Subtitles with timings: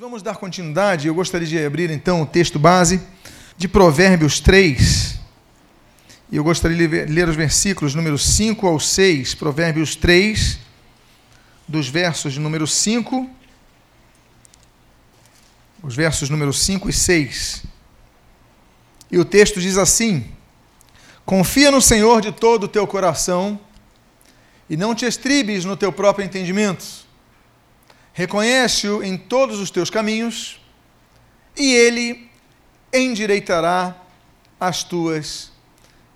[0.00, 1.08] vamos dar continuidade.
[1.08, 3.02] Eu gostaria de abrir então o texto base
[3.54, 5.20] de Provérbios 3.
[6.32, 10.58] E eu gostaria de ler os versículos número 5 ao 6, Provérbios 3,
[11.68, 13.28] dos versos número 5,
[15.82, 17.64] os versos número 5 e 6.
[19.10, 20.24] E o texto diz assim:
[21.26, 23.60] Confia no Senhor de todo o teu coração
[24.70, 27.09] e não te estribes no teu próprio entendimento
[28.20, 30.60] Reconhece-o em todos os teus caminhos,
[31.56, 32.28] e ele
[32.92, 33.96] endireitará
[34.60, 35.50] as tuas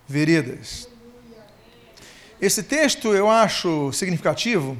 [0.06, 0.86] veredas.
[2.38, 4.76] Esse texto eu acho significativo,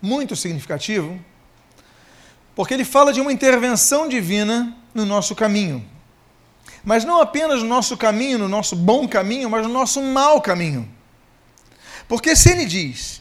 [0.00, 1.22] muito significativo,
[2.54, 5.86] porque ele fala de uma intervenção divina no nosso caminho.
[6.82, 10.90] Mas não apenas no nosso caminho, no nosso bom caminho, mas no nosso mau caminho.
[12.08, 13.20] Porque se ele diz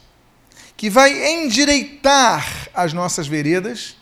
[0.77, 3.95] que vai endireitar as nossas veredas,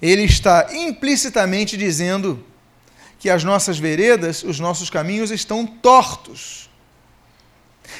[0.00, 2.44] ele está implicitamente dizendo
[3.18, 6.70] que as nossas veredas, os nossos caminhos estão tortos.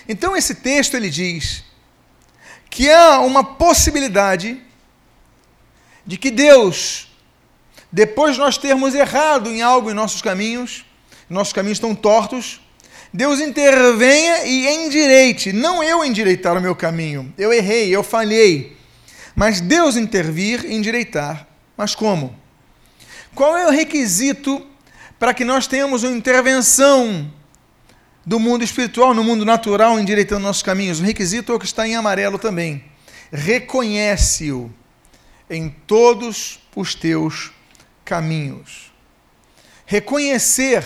[0.09, 1.65] Então esse texto ele diz
[2.71, 4.63] que há uma possibilidade
[6.05, 7.09] de que Deus,
[7.91, 10.85] depois de nós termos errado em algo em nossos caminhos,
[11.29, 12.61] nossos caminhos estão tortos,
[13.13, 17.33] Deus intervenha e endireite, não eu endireitar o meu caminho.
[17.39, 18.77] Eu errei, eu falhei.
[19.35, 21.47] Mas Deus intervir e endireitar.
[21.77, 22.35] Mas como?
[23.35, 24.67] Qual é o requisito
[25.19, 27.31] para que nós tenhamos uma intervenção
[28.25, 31.01] do mundo espiritual no mundo natural, endireitando nossos caminhos?
[31.01, 32.85] O requisito é o que está em amarelo também.
[33.31, 34.73] Reconhece-o
[35.49, 37.53] em todos os teus
[38.05, 38.93] caminhos.
[39.85, 40.83] Reconhecer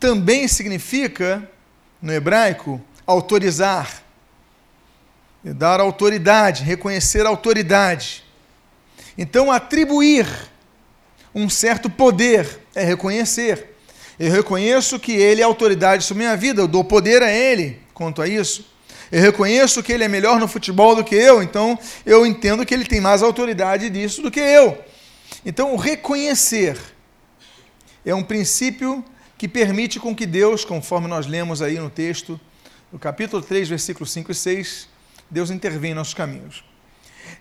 [0.00, 1.46] também significa,
[2.00, 4.02] no hebraico, autorizar,
[5.44, 8.24] dar autoridade, reconhecer autoridade.
[9.16, 10.26] Então, atribuir
[11.34, 13.76] um certo poder é reconhecer.
[14.18, 18.22] Eu reconheço que ele é autoridade sobre minha vida, eu dou poder a ele quanto
[18.22, 18.66] a isso.
[19.12, 22.72] Eu reconheço que ele é melhor no futebol do que eu, então eu entendo que
[22.72, 24.82] ele tem mais autoridade disso do que eu.
[25.44, 26.78] Então, reconhecer
[28.04, 29.04] é um princípio
[29.40, 32.38] que permite com que Deus, conforme nós lemos aí no texto,
[32.92, 34.86] no capítulo 3, versículos 5 e 6,
[35.30, 36.62] Deus intervém em nossos caminhos.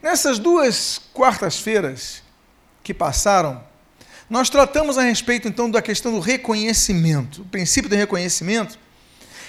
[0.02, 2.24] Nessas duas quartas-feiras
[2.82, 3.62] que passaram,
[4.30, 8.80] nós tratamos a respeito então da questão do reconhecimento, o princípio do reconhecimento.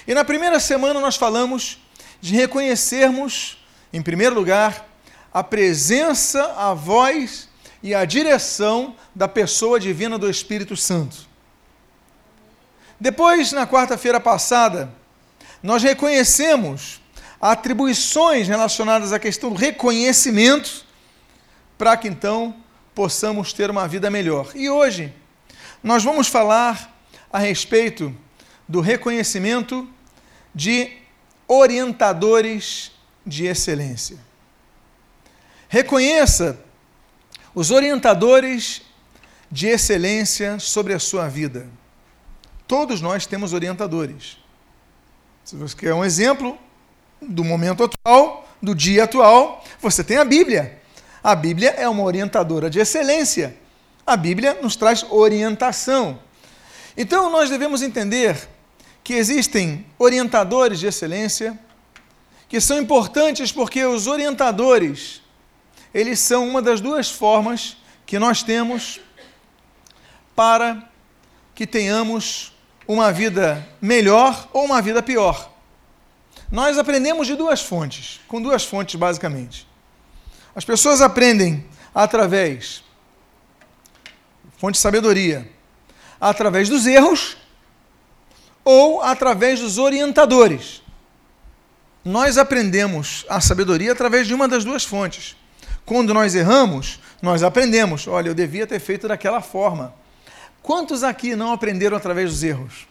[0.05, 1.81] E na primeira semana nós falamos
[2.19, 3.63] de reconhecermos,
[3.93, 4.89] em primeiro lugar,
[5.33, 7.47] a presença, a voz
[7.81, 11.30] e a direção da pessoa divina do Espírito Santo.
[13.01, 14.87] Depois, na quarta-feira passada,
[15.63, 17.01] nós reconhecemos
[17.41, 20.85] atribuições relacionadas à questão do reconhecimento,
[21.79, 22.55] para que então
[22.93, 24.51] possamos ter uma vida melhor.
[24.53, 25.11] E hoje,
[25.81, 26.95] nós vamos falar
[27.33, 28.15] a respeito
[28.67, 29.89] do reconhecimento
[30.53, 30.95] de
[31.47, 32.91] orientadores
[33.25, 34.19] de excelência.
[35.67, 36.59] Reconheça
[37.55, 38.83] os orientadores
[39.51, 41.80] de excelência sobre a sua vida.
[42.71, 44.37] Todos nós temos orientadores.
[45.43, 46.57] Se você quer um exemplo
[47.21, 50.81] do momento atual, do dia atual, você tem a Bíblia.
[51.21, 53.57] A Bíblia é uma orientadora de excelência.
[54.07, 56.17] A Bíblia nos traz orientação.
[56.95, 58.47] Então nós devemos entender
[59.03, 61.59] que existem orientadores de excelência
[62.47, 65.21] que são importantes porque os orientadores,
[65.93, 69.01] eles são uma das duas formas que nós temos
[70.33, 70.89] para
[71.53, 72.53] que tenhamos
[72.87, 75.51] uma vida melhor ou uma vida pior.
[76.51, 79.67] Nós aprendemos de duas fontes, com duas fontes basicamente.
[80.55, 82.83] As pessoas aprendem através
[84.61, 85.49] fonte de sabedoria,
[86.19, 87.35] através dos erros
[88.63, 90.83] ou através dos orientadores.
[92.05, 95.35] Nós aprendemos a sabedoria através de uma das duas fontes.
[95.83, 99.95] Quando nós erramos, nós aprendemos, olha, eu devia ter feito daquela forma.
[100.61, 102.87] Quantos aqui não aprenderam através dos erros?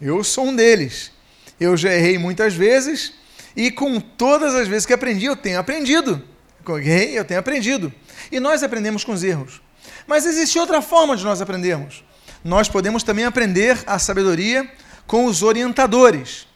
[0.00, 1.12] Eu sou um deles.
[1.60, 3.12] Eu já errei muitas vezes
[3.56, 6.22] e com todas as vezes que aprendi, eu tenho aprendido.
[6.68, 7.92] Errei, eu tenho aprendido.
[8.32, 9.62] E nós aprendemos com os erros.
[10.06, 12.02] Mas existe outra forma de nós aprendermos.
[12.42, 14.68] Nós podemos também aprender a sabedoria
[15.06, 16.48] com os orientadores.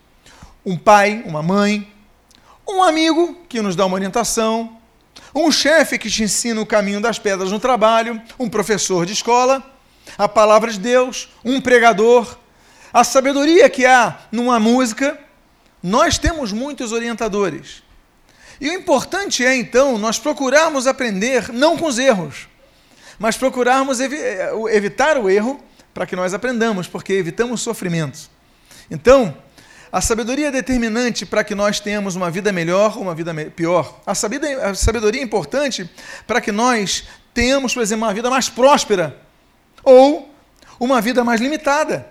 [0.66, 1.92] Um pai, uma mãe,
[2.66, 4.76] um amigo que nos dá uma orientação,
[5.34, 9.77] um chefe que te ensina o caminho das pedras no trabalho, um professor de escola
[10.18, 12.36] a palavra de Deus, um pregador,
[12.92, 15.16] a sabedoria que há numa música.
[15.80, 17.84] Nós temos muitos orientadores.
[18.60, 22.48] E o importante é, então, nós procurarmos aprender não com os erros,
[23.16, 24.16] mas procurarmos evi
[24.70, 25.62] evitar o erro
[25.94, 28.28] para que nós aprendamos, porque evitamos sofrimentos.
[28.90, 29.36] Então,
[29.92, 34.00] a sabedoria é determinante para que nós tenhamos uma vida melhor ou uma vida pior.
[34.04, 35.88] A sabedoria é importante
[36.26, 39.27] para que nós tenhamos, por exemplo, uma vida mais próspera
[39.88, 40.30] ou
[40.78, 42.06] uma vida mais limitada.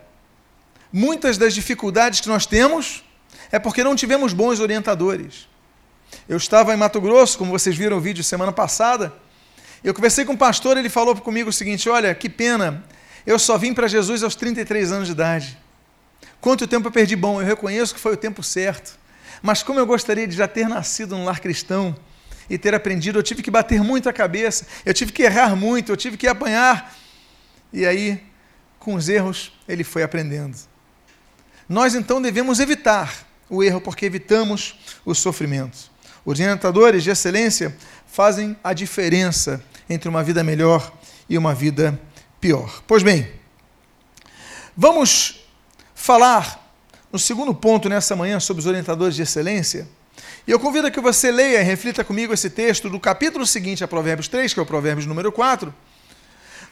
[0.91, 3.03] Muitas das dificuldades que nós temos
[3.51, 5.47] é porque não tivemos bons orientadores.
[6.27, 9.13] Eu estava em Mato Grosso, como vocês viram o vídeo semana passada.
[9.83, 12.83] Eu conversei com um pastor, ele falou comigo o seguinte: Olha, que pena,
[13.25, 15.57] eu só vim para Jesus aos 33 anos de idade.
[16.41, 17.41] Quanto tempo eu perdi bom?
[17.41, 18.97] Eu reconheço que foi o tempo certo.
[19.41, 21.95] Mas como eu gostaria de já ter nascido num lar cristão
[22.49, 25.91] e ter aprendido, eu tive que bater muito a cabeça, eu tive que errar muito,
[25.91, 26.91] eu tive que apanhar.
[27.71, 28.23] E aí,
[28.79, 30.57] com os erros, ele foi aprendendo.
[31.67, 35.91] Nós então devemos evitar o erro, porque evitamos os sofrimentos.
[36.25, 37.75] Os orientadores de excelência
[38.05, 40.91] fazem a diferença entre uma vida melhor
[41.29, 41.99] e uma vida
[42.39, 42.83] pior.
[42.85, 43.29] Pois bem,
[44.75, 45.45] vamos
[45.95, 46.65] falar
[47.11, 49.87] no segundo ponto nessa manhã sobre os orientadores de excelência.
[50.47, 53.83] E eu convido a que você leia e reflita comigo esse texto do capítulo seguinte
[53.83, 55.73] a Provérbios 3, que é o Provérbios número 4,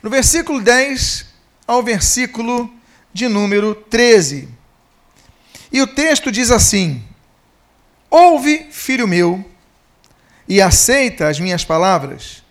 [0.06, 1.25] no versículo 10
[1.66, 2.72] ao versículo
[3.12, 4.48] de número 13.
[5.72, 7.04] E o texto diz assim:
[8.07, 9.44] Ouve, filho meu,
[10.48, 12.44] e aceita as minhas palavras,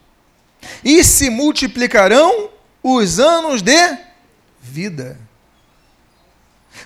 [0.84, 2.50] e se multiplicarão
[2.82, 3.98] os anos de
[4.60, 5.16] vida.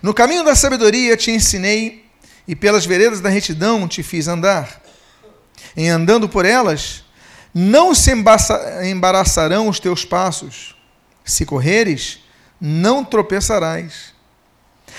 [0.03, 2.05] No caminho da sabedoria te ensinei,
[2.47, 4.83] e pelas veredas da retidão te fiz andar.
[5.75, 7.05] Em andando por elas,
[7.55, 8.13] não se
[8.85, 10.77] embaraçarão os teus passos.
[11.25, 12.21] Se correres,
[12.61, 14.15] não tropeçarás.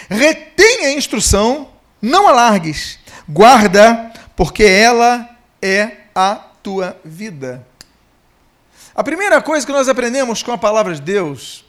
[0.09, 1.69] Retém a instrução,
[2.01, 2.99] não alargues.
[3.27, 5.29] Guarda, porque ela
[5.61, 7.65] é a tua vida.
[8.95, 11.65] A primeira coisa que nós aprendemos com a palavra de Deus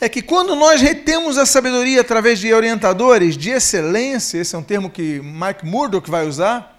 [0.00, 4.62] é que quando nós retemos a sabedoria através de orientadores de excelência, esse é um
[4.62, 6.78] termo que Mike Murdoch vai usar,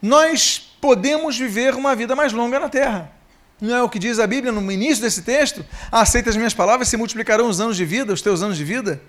[0.00, 3.12] nós podemos viver uma vida mais longa na terra.
[3.60, 5.64] Não é o que diz a Bíblia no início desse texto?
[5.90, 9.02] Aceita as minhas palavras, se multiplicarão os anos de vida, os teus anos de vida.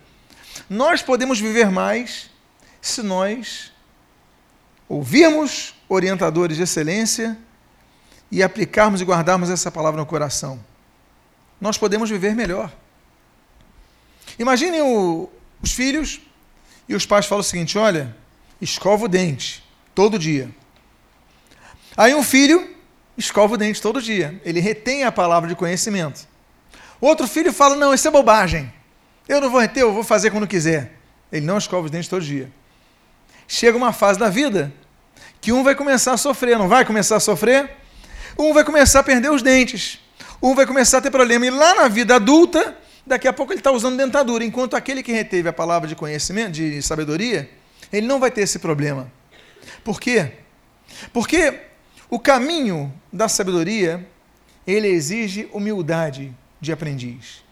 [0.69, 2.29] Nós podemos viver mais
[2.81, 3.71] se nós
[4.87, 7.37] ouvirmos orientadores de excelência
[8.31, 10.59] e aplicarmos e guardarmos essa palavra no coração
[11.59, 12.71] nós podemos viver melhor.
[14.37, 14.81] Imaginem
[15.61, 16.21] os filhos
[16.87, 18.15] e os pais falam o seguinte: olha,
[18.61, 19.63] escova o dente
[19.93, 20.49] todo dia.
[21.99, 22.73] Aí um filho
[23.17, 24.39] escova o dente todo dia.
[24.45, 26.25] Ele retém a palavra de conhecimento.
[27.01, 28.71] Outro filho fala: não, isso é bobagem.
[29.27, 30.93] Eu não vou reter, eu vou fazer quando quiser.
[31.29, 32.49] Ele não escova os dentes todo dia.
[33.45, 34.71] Chega uma fase da vida
[35.41, 37.69] que um vai começar a sofrer, não vai começar a sofrer?
[38.37, 39.99] Um vai começar a perder os dentes
[40.41, 41.45] um vai começar a ter problema.
[41.45, 45.11] E lá na vida adulta, daqui a pouco ele está usando dentadura, enquanto aquele que
[45.11, 47.49] reteve a palavra de conhecimento, de sabedoria,
[47.91, 49.11] ele não vai ter esse problema.
[49.83, 50.31] Por quê?
[51.11, 51.59] Porque
[52.09, 54.07] o caminho da sabedoria,
[54.65, 57.43] ele exige humildade de aprendiz.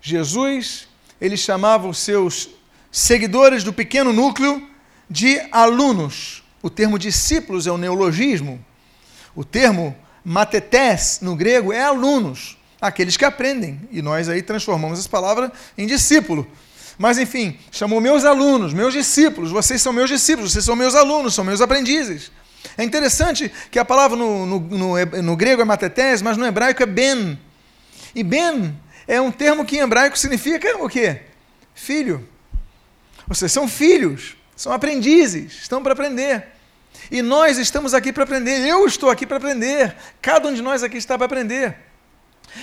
[0.00, 0.88] Jesus,
[1.20, 2.50] ele chamava os seus
[2.90, 4.68] seguidores do pequeno núcleo
[5.08, 6.42] de alunos.
[6.62, 8.62] O termo discípulos é um neologismo.
[9.34, 13.80] O termo Matetés, no grego, é alunos, aqueles que aprendem.
[13.90, 16.46] E nós aí transformamos essa palavra em discípulo.
[16.98, 21.34] Mas enfim, chamou meus alunos, meus discípulos, vocês são meus discípulos, vocês são meus alunos,
[21.34, 22.30] são meus aprendizes.
[22.76, 26.82] É interessante que a palavra no, no, no, no grego é matetés, mas no hebraico
[26.82, 27.38] é ben.
[28.14, 28.74] E ben
[29.06, 31.22] é um termo que em hebraico significa o quê?
[31.74, 32.28] Filho.
[33.26, 36.46] Vocês são filhos, são aprendizes, estão para aprender.
[37.10, 40.82] E nós estamos aqui para aprender, eu estou aqui para aprender, cada um de nós
[40.82, 41.76] aqui está para aprender.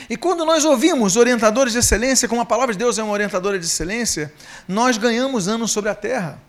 [0.09, 3.57] E quando nós ouvimos orientadores de excelência, como a palavra de Deus é uma orientadora
[3.57, 4.31] de excelência,
[4.67, 6.39] nós ganhamos anos sobre a terra.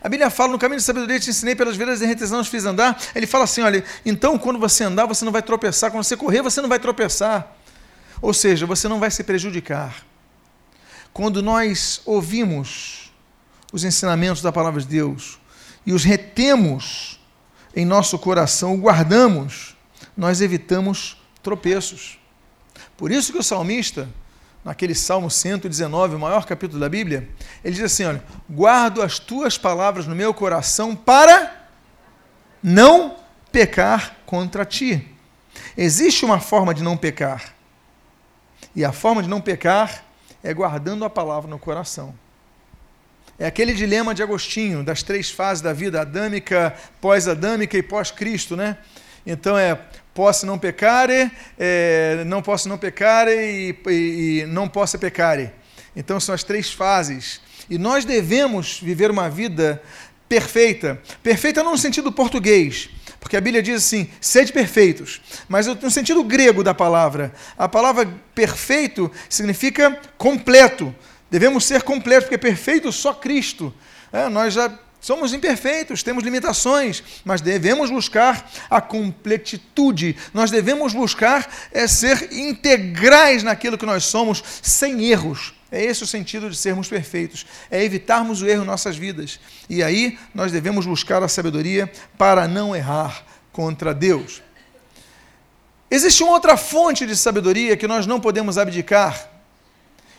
[0.00, 3.00] A Bíblia fala, no caminho de sabedoria te ensinei pelas veredas de retidão, fiz andar.
[3.14, 5.90] Ele fala assim, olha, então quando você andar, você não vai tropeçar.
[5.90, 7.56] Quando você correr, você não vai tropeçar.
[8.20, 10.04] Ou seja, você não vai se prejudicar.
[11.12, 13.12] Quando nós ouvimos
[13.72, 15.38] os ensinamentos da palavra de Deus
[15.84, 17.20] e os retemos
[17.74, 19.76] em nosso coração, guardamos,
[20.16, 22.18] nós evitamos tropeços.
[22.96, 24.08] Por isso que o salmista,
[24.64, 27.28] naquele Salmo 119, o maior capítulo da Bíblia,
[27.64, 31.68] ele diz assim: olha, guardo as tuas palavras no meu coração para
[32.62, 33.16] não
[33.50, 35.06] pecar contra ti.
[35.76, 37.54] Existe uma forma de não pecar.
[38.74, 40.04] E a forma de não pecar
[40.42, 42.14] é guardando a palavra no coração.
[43.38, 48.76] É aquele dilema de Agostinho, das três fases da vida, adâmica, pós-adâmica e pós-Cristo, né?
[49.26, 49.80] Então é
[50.14, 55.52] posso não pecare, é, não posso não pecare e, e, e não posso pecare.
[55.94, 57.40] Então são as três fases.
[57.68, 59.82] E nós devemos viver uma vida
[60.28, 61.00] perfeita.
[61.22, 62.88] Perfeita não no sentido português,
[63.18, 65.20] porque a Bíblia diz assim: sede perfeitos.
[65.48, 70.94] Mas no sentido grego da palavra, a palavra perfeito significa completo.
[71.30, 73.72] Devemos ser completos, porque perfeito só Cristo.
[74.12, 80.14] É, nós já Somos imperfeitos, temos limitações, mas devemos buscar a completitude.
[80.34, 85.54] Nós devemos buscar é, ser integrais naquilo que nós somos, sem erros.
[85.72, 89.40] É esse o sentido de sermos perfeitos, é evitarmos o erro em nossas vidas.
[89.70, 94.42] E aí nós devemos buscar a sabedoria para não errar contra Deus.
[95.90, 99.28] Existe uma outra fonte de sabedoria que nós não podemos abdicar,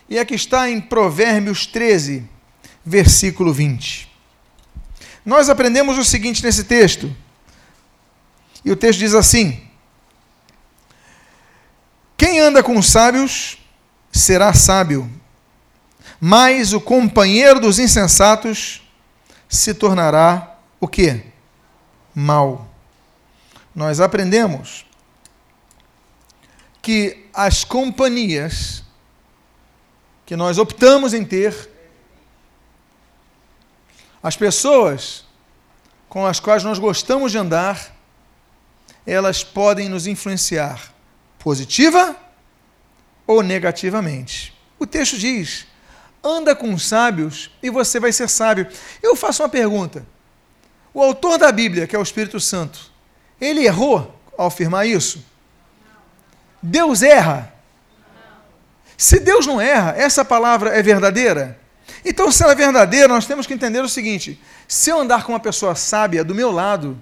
[0.08, 2.28] e é que está em Provérbios 13,
[2.84, 4.11] versículo 20.
[5.24, 7.14] Nós aprendemos o seguinte nesse texto.
[8.64, 9.60] E o texto diz assim:
[12.16, 13.58] Quem anda com sábios
[14.10, 15.10] será sábio,
[16.20, 18.82] mas o companheiro dos insensatos
[19.48, 21.26] se tornará o quê?
[22.14, 22.68] Mal.
[23.74, 24.84] Nós aprendemos
[26.80, 28.82] que as companhias
[30.26, 31.71] que nós optamos em ter
[34.22, 35.24] as pessoas
[36.08, 37.90] com as quais nós gostamos de andar,
[39.06, 40.92] elas podem nos influenciar
[41.38, 42.14] positiva
[43.26, 44.54] ou negativamente.
[44.78, 45.66] O texto diz:
[46.22, 48.68] anda com sábios e você vai ser sábio.
[49.02, 50.06] Eu faço uma pergunta.
[50.94, 52.92] O autor da Bíblia, que é o Espírito Santo,
[53.40, 55.24] ele errou ao afirmar isso?
[56.62, 57.52] Deus erra?
[58.96, 61.58] Se Deus não erra, essa palavra é verdadeira?
[62.04, 65.32] Então, se ela é verdadeira, nós temos que entender o seguinte: se eu andar com
[65.32, 67.00] uma pessoa sábia do meu lado,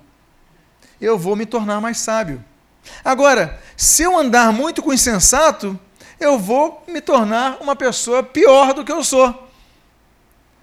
[1.00, 2.45] eu vou me tornar mais sábio.
[3.04, 5.78] Agora, se eu andar muito com insensato,
[6.19, 9.49] eu vou me tornar uma pessoa pior do que eu sou.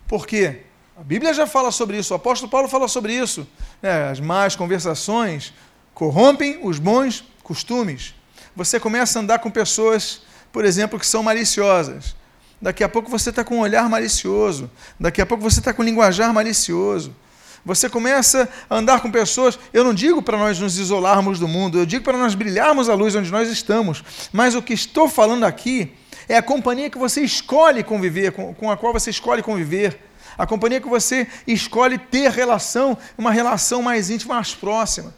[0.08, 0.62] Por quê?
[1.00, 3.48] A Bíblia já fala sobre isso, o apóstolo Paulo fala sobre isso.
[3.82, 5.54] É, as más conversações
[5.94, 8.16] corrompem os bons costumes.
[8.56, 12.16] Você começa a andar com pessoas, por exemplo, que são maliciosas.
[12.62, 14.70] Daqui a pouco você está com um olhar malicioso.
[15.00, 17.16] Daqui a pouco você está com um linguajar malicioso.
[17.64, 19.60] Você começa a andar com pessoas.
[19.74, 22.96] Eu não digo para nós nos isolarmos do mundo, eu digo para nós brilharmos a
[22.96, 24.04] luz onde nós estamos.
[24.32, 25.94] Mas o que estou falando aqui
[26.30, 30.00] é a companhia que você escolhe conviver, com, a qual você escolhe conviver.
[30.38, 35.14] A companhia que você escolhe ter relação, uma relação mais íntima, mais próxima.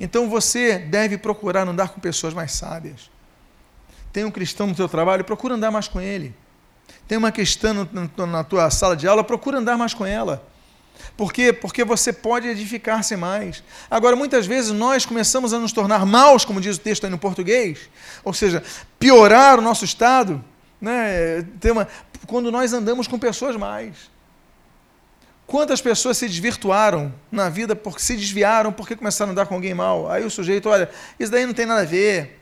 [0.00, 3.10] Então você deve procurar andar com pessoas mais sábias.
[4.12, 6.34] Tem um cristão no seu trabalho, procura andar mais com ele.
[7.06, 7.88] Tem uma questão
[8.26, 10.46] na tua sala de aula, procura andar mais com ela.
[11.16, 11.52] Por quê?
[11.52, 13.62] Porque você pode edificar-se mais.
[13.90, 17.18] Agora, muitas vezes nós começamos a nos tornar maus, como diz o texto aí no
[17.18, 17.88] português,
[18.24, 18.62] ou seja,
[18.98, 20.42] piorar o nosso estado,
[20.80, 21.44] né?
[21.70, 21.88] Uma,
[22.26, 24.10] quando nós andamos com pessoas mais.
[25.46, 29.72] Quantas pessoas se desvirtuaram na vida porque se desviaram porque começaram a andar com alguém
[29.72, 30.10] mal?
[30.10, 32.37] Aí o sujeito, olha, isso daí não tem nada a ver.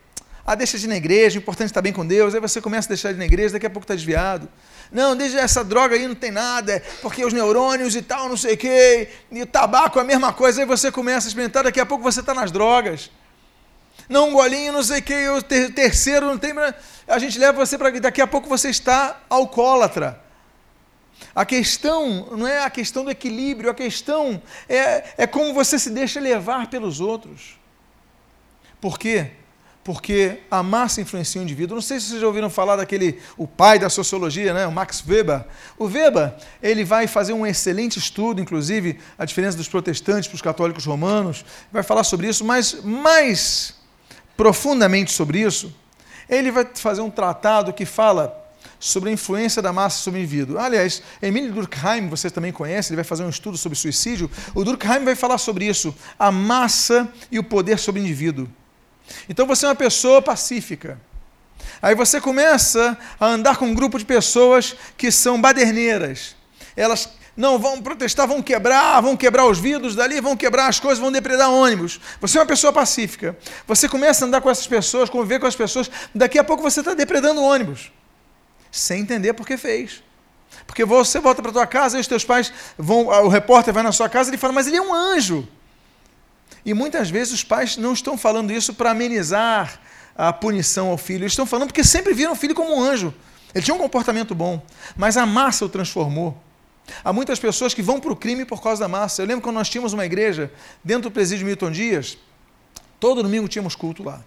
[0.47, 2.33] Ah, deixa de ir na igreja, o importante é estar bem com Deus.
[2.33, 4.49] Aí você começa a deixar de ir na igreja, daqui a pouco está desviado.
[4.93, 8.55] Não, deixa essa droga aí, não tem nada, porque os neurônios e tal, não sei
[8.55, 10.61] o quê, e o tabaco é a mesma coisa.
[10.61, 13.11] Aí você começa a experimentar, daqui a pouco você está nas drogas.
[14.09, 16.53] Não, um golinho, não sei o quê, o ter, terceiro não tem.
[17.09, 17.91] A gente leva você para.
[17.99, 20.21] Daqui a pouco você está alcoólatra.
[21.35, 25.91] A questão não é a questão do equilíbrio, a questão é, é como você se
[25.91, 27.59] deixa levar pelos outros.
[28.81, 29.33] Por quê?
[29.87, 31.77] Porque a massa influencia o indivíduo.
[31.77, 35.01] Não sei se vocês já ouviram falar daquele, o pai da sociologia, né, o Max
[35.07, 35.45] Weber.
[35.79, 40.43] O Weber, ele vai fazer um excelente estudo, inclusive, a diferença dos protestantes para os
[40.43, 43.75] católicos romanos, vai falar sobre isso, mas mais
[44.37, 45.73] profundamente sobre isso,
[46.29, 48.45] ele vai fazer um tratado que fala
[48.81, 50.59] sobre a influência da massa sobre o indivíduo.
[50.59, 54.29] Aliás, Emílio Durkheim, vocês também conhecem, ele vai fazer um estudo sobre suicídio.
[54.53, 58.49] O Durkheim vai falar sobre isso, a massa e o poder sobre o indivíduo.
[59.29, 61.01] Então você é uma pessoa pacífica.
[61.81, 66.35] Aí você começa a andar com um grupo de pessoas que são baderneiras.
[66.77, 70.99] Elas não vão protestar, vão quebrar, vão quebrar os vidros dali, vão quebrar as coisas,
[70.99, 72.01] vão depredar ônibus.
[72.21, 73.37] Você é uma pessoa pacífica.
[73.67, 76.81] Você começa a andar com essas pessoas, conviver com as pessoas, daqui a pouco você
[76.81, 77.93] está depredando ônibus.
[78.71, 80.03] Sem entender por que fez.
[80.67, 83.93] Porque você volta para tua casa e os teus pais vão, o repórter vai na
[83.93, 85.47] sua casa e ele fala, mas ele é um anjo.
[86.67, 89.81] E muitas vezes os pais não estão falando isso para amenizar
[90.15, 93.15] a punição ao filho, eles estão falando porque sempre viram o filho como um anjo.
[93.55, 94.63] Ele tinha um comportamento bom,
[94.95, 96.37] mas a massa o transformou.
[97.03, 99.23] Há muitas pessoas que vão para o crime por causa da massa.
[99.23, 100.53] Eu lembro quando nós tínhamos uma igreja
[100.85, 102.19] dentro do presídio Milton Dias,
[102.99, 104.23] Todo domingo tínhamos culto lá.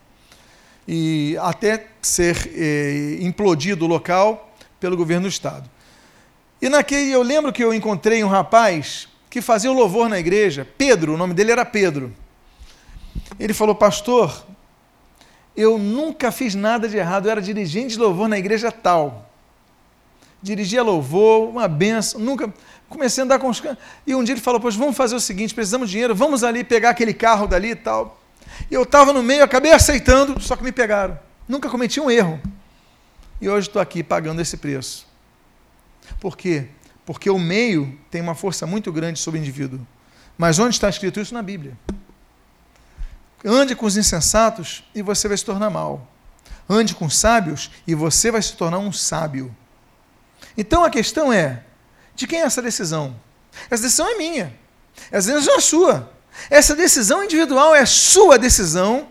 [0.88, 5.70] E até ser eh, implodido o local pelo governo do estado.
[6.62, 10.68] E naquele, eu lembro que eu encontrei um rapaz que fazia o louvor na igreja,
[10.78, 12.14] Pedro, o nome dele era Pedro.
[13.40, 14.46] Ele falou, pastor,
[15.56, 19.30] eu nunca fiz nada de errado, eu era dirigente de louvor na igreja tal.
[20.42, 22.54] Dirigia louvor, uma benção, nunca.
[22.88, 23.62] Comecei a andar com os.
[24.08, 26.64] E um dia ele falou: Pois vamos fazer o seguinte, precisamos de dinheiro, vamos ali
[26.64, 28.22] pegar aquele carro dali e tal.
[28.70, 31.20] E eu estava no meio, acabei aceitando, só que me pegaram.
[31.48, 32.40] Nunca cometi um erro.
[33.42, 35.08] E hoje estou aqui pagando esse preço.
[36.20, 36.68] Por quê?
[37.06, 39.80] Porque o meio tem uma força muito grande sobre o indivíduo.
[40.38, 41.34] Mas onde está escrito isso?
[41.34, 41.78] Na Bíblia.
[43.44, 46.08] Ande com os insensatos e você vai se tornar mal.
[46.70, 49.56] Ande com sábios e você vai se tornar um sábio.
[50.58, 51.64] Então a questão é:
[52.16, 53.16] de quem é essa decisão?
[53.70, 54.54] Essa decisão é minha.
[55.12, 56.12] Essa decisão é sua.
[56.50, 59.08] Essa decisão individual é sua decisão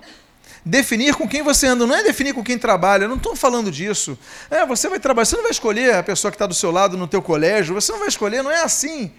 [0.64, 4.18] definir com quem você anda, não é definir com quem trabalha, não estou falando disso.
[4.50, 6.96] É, você vai trabalhar, você não vai escolher a pessoa que está do seu lado
[6.96, 9.12] no teu colégio, você não vai escolher, não é assim.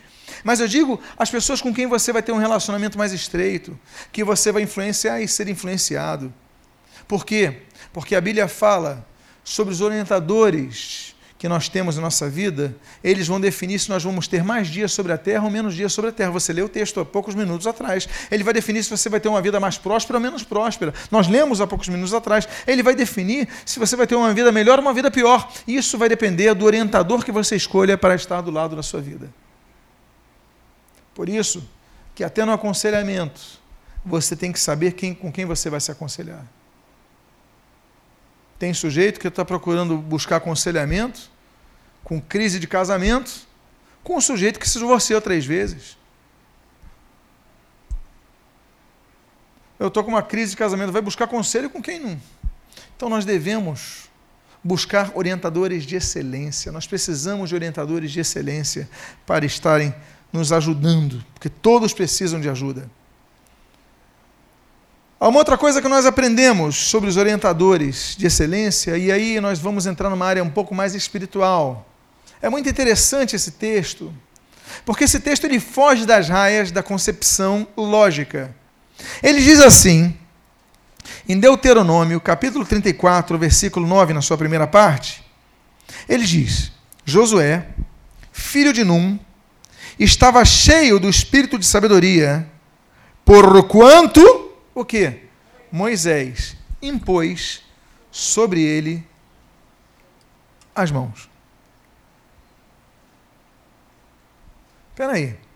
[0.44, 3.78] Mas eu digo as pessoas com quem você vai ter um relacionamento mais estreito,
[4.12, 6.34] que você vai influenciar e ser influenciado.
[7.08, 7.62] Por quê?
[7.92, 9.06] Porque a Bíblia fala
[9.44, 14.28] sobre os orientadores que nós temos na nossa vida, eles vão definir se nós vamos
[14.28, 16.30] ter mais dias sobre a terra ou menos dias sobre a terra.
[16.32, 18.10] Você leu o texto há poucos minutos atrás.
[18.30, 20.94] Ele vai definir se você vai ter uma vida mais próspera ou menos próspera.
[21.10, 22.46] Nós lemos há poucos minutos atrás.
[22.68, 25.50] Ele vai definir se você vai ter uma vida melhor ou uma vida pior.
[25.66, 29.30] Isso vai depender do orientador que você escolha para estar do lado da sua vida.
[31.20, 31.70] Por isso,
[32.16, 33.42] que até no aconselhamento,
[34.06, 36.46] você tem que saber quem, com quem você vai se aconselhar.
[38.58, 41.30] Tem sujeito que está procurando buscar aconselhamento,
[42.06, 43.46] com crise de casamento,
[44.02, 45.98] com um sujeito que se divorciou três vezes.
[49.78, 52.18] Eu estou com uma crise de casamento, vai buscar conselho com quem não?
[52.96, 54.10] Então nós devemos
[54.64, 56.72] buscar orientadores de excelência.
[56.72, 58.90] Nós precisamos de orientadores de excelência
[59.26, 59.94] para estarem
[60.32, 62.90] nos ajudando, porque todos precisam de ajuda.
[65.20, 69.60] Há uma outra coisa que nós aprendemos sobre os orientadores de excelência, e aí nós
[69.60, 71.86] vamos entrar numa área um pouco mais espiritual.
[72.42, 74.14] É muito interessante esse texto,
[74.86, 78.56] porque esse texto ele foge das raias da concepção lógica.
[79.22, 80.16] Ele diz assim,
[81.28, 85.24] em Deuteronômio, capítulo 34, versículo 9, na sua primeira parte,
[86.08, 86.72] ele diz:
[87.04, 87.68] Josué,
[88.32, 89.20] filho de Num,
[90.00, 92.50] estava cheio do espírito de sabedoria,
[93.26, 94.22] porquanto
[94.74, 95.26] o que?
[95.72, 97.62] Moisés impôs
[98.10, 99.06] sobre ele
[100.74, 101.30] as mãos.
[104.92, 105.49] Espera aí.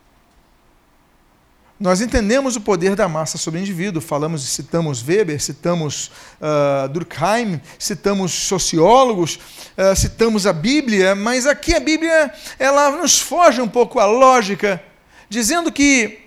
[1.80, 4.02] Nós entendemos o poder da massa sobre o indivíduo.
[4.02, 9.40] Falamos, citamos Weber, citamos uh, Durkheim, citamos sociólogos,
[9.78, 14.82] uh, citamos a Bíblia, mas aqui a Bíblia ela nos foge um pouco a lógica,
[15.28, 16.20] dizendo que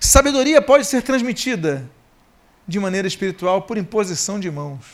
[0.00, 1.88] sabedoria pode ser transmitida
[2.66, 4.84] de maneira espiritual por imposição de mãos.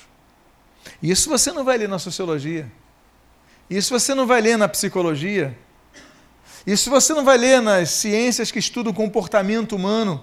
[1.02, 2.70] Isso você não vai ler na sociologia.
[3.68, 5.56] Isso você não vai ler na psicologia.
[6.66, 10.22] Isso você não vai ler nas ciências que estudam o comportamento humano.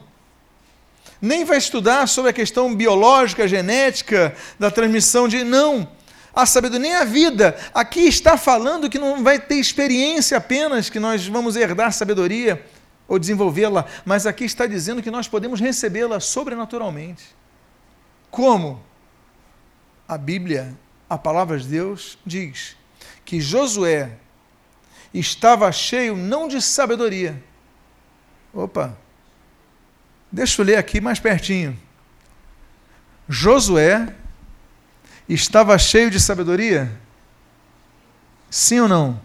[1.22, 5.44] Nem vai estudar sobre a questão biológica, genética, da transmissão de.
[5.44, 5.90] Não!
[6.34, 7.58] A sabedoria, nem a vida.
[7.74, 12.64] Aqui está falando que não vai ter experiência apenas, que nós vamos herdar sabedoria
[13.08, 17.24] ou desenvolvê-la, mas aqui está dizendo que nós podemos recebê-la sobrenaturalmente.
[18.30, 18.84] Como?
[20.08, 20.78] A Bíblia,
[21.10, 22.76] a palavra de Deus, diz
[23.26, 24.12] que Josué
[25.14, 27.42] estava cheio não de sabedoria.
[28.54, 28.98] Opa,
[30.32, 31.78] deixa eu ler aqui mais pertinho.
[33.28, 34.14] Josué
[35.28, 36.92] estava cheio de sabedoria?
[38.50, 39.22] Sim ou não?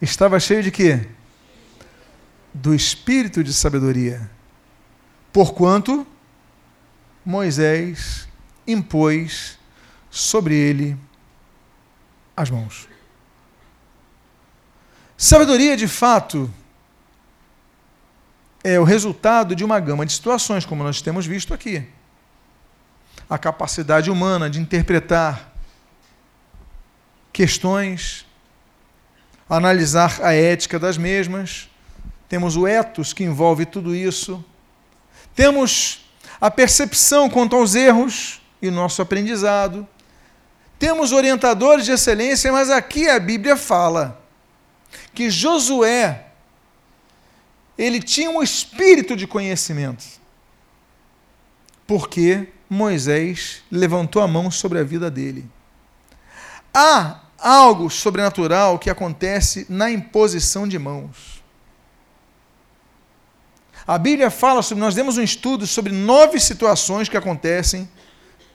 [0.00, 1.08] Estava cheio de quê?
[2.52, 4.30] do espírito de sabedoria,
[5.32, 6.06] porquanto
[7.24, 8.28] Moisés
[8.66, 9.58] impôs
[10.10, 10.96] sobre ele
[12.36, 12.88] as mãos.
[15.24, 16.52] Sabedoria, de fato,
[18.64, 21.86] é o resultado de uma gama de situações, como nós temos visto aqui.
[23.30, 25.52] A capacidade humana de interpretar
[27.32, 28.26] questões,
[29.48, 31.70] analisar a ética das mesmas,
[32.28, 34.44] temos o ethos que envolve tudo isso,
[35.36, 36.04] temos
[36.40, 39.86] a percepção quanto aos erros e nosso aprendizado,
[40.80, 44.20] temos orientadores de excelência, mas aqui a Bíblia fala
[45.14, 46.26] que Josué
[47.76, 50.04] ele tinha um espírito de conhecimento.
[51.86, 55.44] porque Moisés levantou a mão sobre a vida dele.
[56.72, 61.42] Há algo sobrenatural que acontece na imposição de mãos.
[63.86, 67.86] A Bíblia fala sobre, nós demos um estudo sobre nove situações que acontecem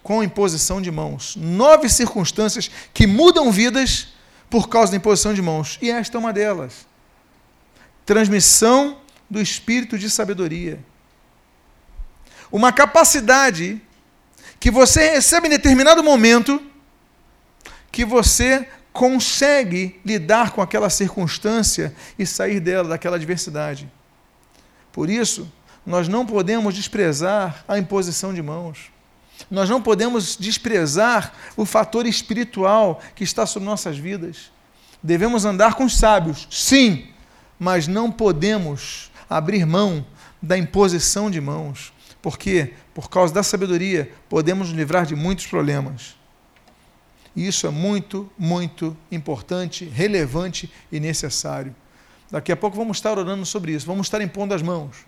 [0.01, 1.35] com imposição de mãos.
[1.35, 4.07] Nove circunstâncias que mudam vidas
[4.49, 5.77] por causa da imposição de mãos.
[5.81, 6.87] E esta é uma delas.
[8.05, 10.79] Transmissão do espírito de sabedoria.
[12.51, 13.81] Uma capacidade
[14.59, 16.61] que você recebe em determinado momento
[17.91, 23.91] que você consegue lidar com aquela circunstância e sair dela, daquela adversidade.
[24.91, 25.51] Por isso,
[25.85, 28.91] nós não podemos desprezar a imposição de mãos.
[29.49, 34.51] Nós não podemos desprezar o fator espiritual que está sobre nossas vidas.
[35.01, 37.07] Devemos andar com os sábios, sim,
[37.59, 40.05] mas não podemos abrir mão
[40.41, 46.15] da imposição de mãos, porque, por causa da sabedoria, podemos nos livrar de muitos problemas.
[47.35, 51.75] E isso é muito, muito importante, relevante e necessário.
[52.31, 55.05] Daqui a pouco vamos estar orando sobre isso, vamos estar impondo as mãos.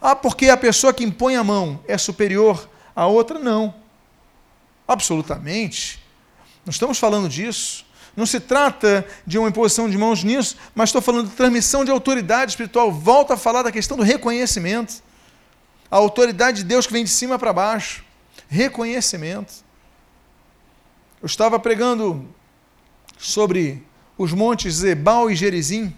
[0.00, 3.38] Ah, porque a pessoa que impõe a mão é superior à outra?
[3.38, 3.74] Não.
[4.86, 6.02] Absolutamente.
[6.64, 7.84] Não estamos falando disso.
[8.14, 11.90] Não se trata de uma imposição de mãos nisso, mas estou falando de transmissão de
[11.90, 12.92] autoridade espiritual.
[12.92, 15.02] Volto a falar da questão do reconhecimento.
[15.90, 18.04] A autoridade de Deus que vem de cima para baixo.
[18.48, 19.54] Reconhecimento.
[21.22, 22.28] Eu estava pregando
[23.16, 23.82] sobre
[24.18, 25.94] os montes Ebal e Gerizim.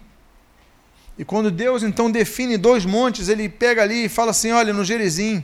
[1.18, 4.84] E quando Deus então define dois montes, ele pega ali e fala assim: olha, no
[4.84, 5.42] Gerizim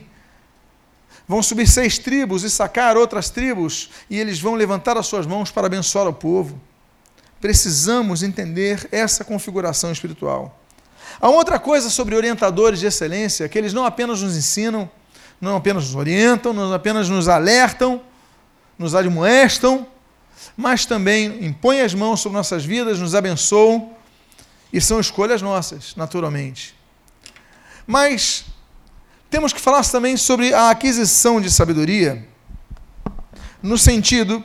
[1.31, 5.49] vão subir seis tribos e sacar outras tribos, e eles vão levantar as suas mãos
[5.49, 6.59] para abençoar o povo.
[7.39, 10.59] Precisamos entender essa configuração espiritual.
[11.21, 14.91] Há outra coisa sobre orientadores de excelência, que eles não apenas nos ensinam,
[15.39, 18.01] não apenas nos orientam, não apenas nos alertam,
[18.77, 19.87] nos admoestam,
[20.57, 23.95] mas também impõem as mãos sobre nossas vidas, nos abençoam,
[24.73, 26.75] e são escolhas nossas, naturalmente.
[27.87, 28.43] Mas
[29.31, 32.27] temos que falar também sobre a aquisição de sabedoria,
[33.63, 34.43] no sentido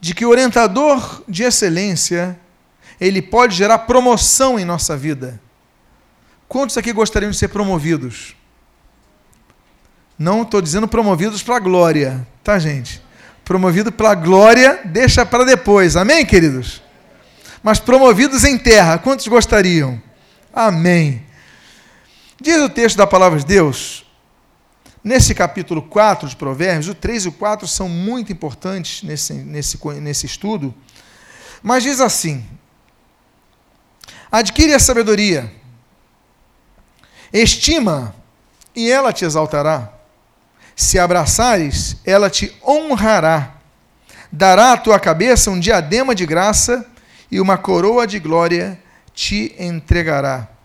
[0.00, 2.38] de que o orientador de excelência,
[2.98, 5.38] ele pode gerar promoção em nossa vida.
[6.48, 8.34] Quantos aqui gostariam de ser promovidos?
[10.18, 13.04] Não estou dizendo promovidos para a glória, tá, gente?
[13.46, 15.94] promovido para a glória, deixa para depois.
[15.94, 16.82] Amém, queridos?
[17.62, 20.02] Mas promovidos em terra, quantos gostariam?
[20.52, 21.25] Amém.
[22.40, 24.04] Diz o texto da palavra de Deus,
[25.02, 29.78] nesse capítulo 4 de Provérbios, o 3 e o 4 são muito importantes nesse, nesse,
[30.00, 30.74] nesse estudo,
[31.62, 32.44] mas diz assim:
[34.30, 35.50] adquire a sabedoria,
[37.32, 38.14] estima,
[38.74, 39.94] e ela te exaltará.
[40.76, 43.54] Se abraçares, ela te honrará.
[44.30, 46.86] Dará à tua cabeça um diadema de graça
[47.30, 48.78] e uma coroa de glória
[49.14, 50.55] te entregará.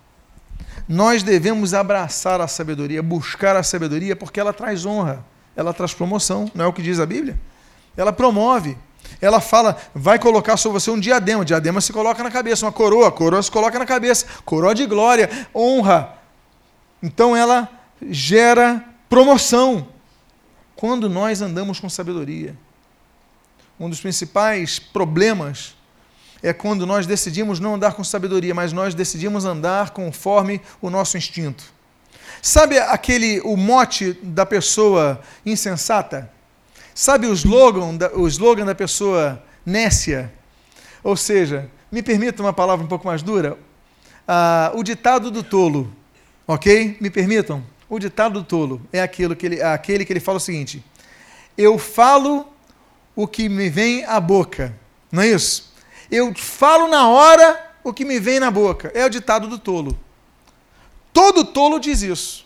[0.91, 5.23] Nós devemos abraçar a sabedoria, buscar a sabedoria, porque ela traz honra,
[5.55, 7.39] ela traz promoção, não é o que diz a Bíblia?
[7.95, 8.77] Ela promove,
[9.21, 12.73] ela fala, vai colocar sobre você um diadema, o diadema se coloca na cabeça, uma
[12.73, 16.17] coroa, a coroa se coloca na cabeça, coroa de glória, honra.
[17.01, 17.69] Então ela
[18.09, 19.87] gera promoção
[20.75, 22.53] quando nós andamos com sabedoria.
[23.79, 25.73] Um dos principais problemas
[26.43, 31.17] é quando nós decidimos não andar com sabedoria, mas nós decidimos andar conforme o nosso
[31.17, 31.63] instinto.
[32.41, 36.31] Sabe aquele o mote da pessoa insensata?
[36.95, 40.33] Sabe o slogan da, o slogan da pessoa nécia?
[41.03, 43.57] Ou seja, me permita uma palavra um pouco mais dura,
[44.27, 45.91] ah, o ditado do tolo,
[46.47, 46.97] ok?
[46.99, 47.63] Me permitam?
[47.89, 50.83] O ditado do tolo é aquilo que ele, aquele que ele fala o seguinte:
[51.57, 52.47] Eu falo
[53.15, 54.73] o que me vem à boca.
[55.11, 55.70] Não é isso?
[56.11, 58.91] Eu falo na hora o que me vem na boca.
[58.93, 59.97] É o ditado do tolo.
[61.13, 62.45] Todo tolo diz isso.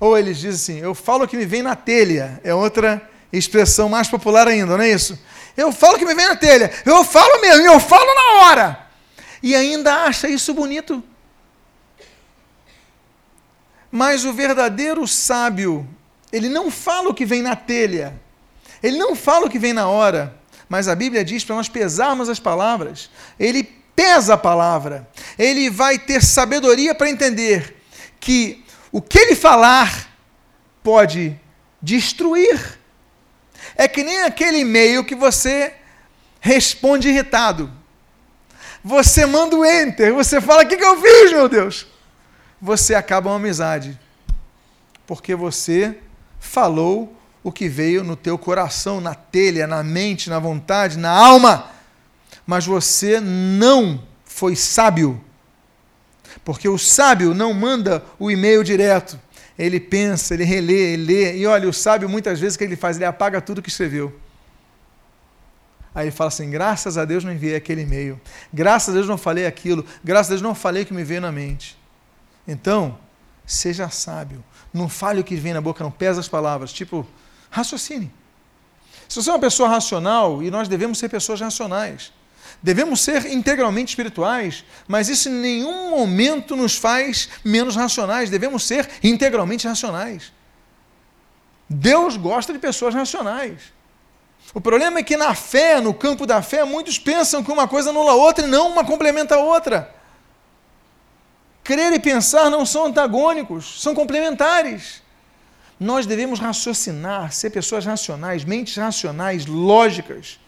[0.00, 2.40] Ou eles dizem assim: Eu falo o que me vem na telha.
[2.42, 5.18] É outra expressão mais popular ainda, não é isso?
[5.56, 6.72] Eu falo o que me vem na telha.
[6.84, 8.86] Eu falo mesmo, eu falo na hora.
[9.42, 11.02] E ainda acha isso bonito.
[13.90, 15.86] Mas o verdadeiro sábio,
[16.32, 18.18] ele não fala o que vem na telha,
[18.82, 20.34] ele não fala o que vem na hora,
[20.72, 23.10] mas a Bíblia diz para nós pesarmos as palavras.
[23.38, 23.62] Ele
[23.94, 25.08] pesa a palavra,
[25.38, 27.76] ele vai ter sabedoria para entender
[28.18, 30.08] que o que ele falar
[30.82, 31.38] pode
[31.80, 32.78] destruir.
[33.76, 35.74] É que nem aquele e-mail que você
[36.40, 37.70] responde irritado.
[38.82, 41.86] Você manda o enter, você fala: O que, que eu fiz, meu Deus?
[42.62, 43.98] você acaba uma amizade.
[45.04, 45.98] Porque você
[46.38, 51.70] falou o que veio no teu coração, na telha, na mente, na vontade, na alma.
[52.46, 55.22] Mas você não foi sábio.
[56.44, 59.18] Porque o sábio não manda o e-mail direto.
[59.58, 61.36] Ele pensa, ele relê, ele lê.
[61.36, 62.96] E olha, o sábio muitas vezes o que ele faz?
[62.96, 64.18] Ele apaga tudo que escreveu.
[65.94, 68.20] Aí ele fala assim: graças a Deus não enviei aquele e-mail.
[68.52, 69.84] Graças a Deus não falei aquilo.
[70.02, 71.76] Graças a Deus não falei o que me veio na mente.
[72.48, 72.98] Então,
[73.46, 74.42] seja sábio.
[74.72, 76.72] Não fale o que vem na boca, não pesa as palavras.
[76.72, 77.06] Tipo,
[77.52, 78.10] raciocine.
[79.08, 82.10] Se você é uma pessoa racional, e nós devemos ser pessoas racionais,
[82.62, 88.88] devemos ser integralmente espirituais, mas isso em nenhum momento nos faz menos racionais, devemos ser
[89.02, 90.32] integralmente racionais.
[91.68, 93.72] Deus gosta de pessoas racionais.
[94.54, 97.90] O problema é que na fé, no campo da fé, muitos pensam que uma coisa
[97.90, 99.94] anula a outra e não uma complementa a outra.
[101.62, 105.02] Crer e pensar não são antagônicos, são complementares.
[105.82, 110.38] Nós devemos raciocinar, ser pessoas racionais, mentes racionais, lógicas.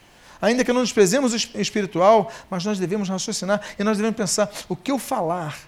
[0.41, 4.77] Ainda que não desprezemos o espiritual, mas nós devemos raciocinar e nós devemos pensar: o
[4.77, 5.59] que eu falar?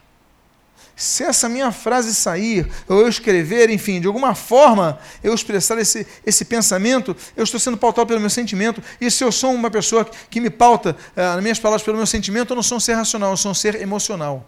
[0.95, 6.07] Se essa minha frase sair, ou eu escrever, enfim, de alguma forma eu expressar esse,
[6.25, 8.83] esse pensamento, eu estou sendo pautado pelo meu sentimento.
[9.01, 12.07] E se eu sou uma pessoa que me pauta eh, as minhas palavras pelo meu
[12.07, 14.47] sentimento, eu não sou um ser racional, eu sou um ser emocional.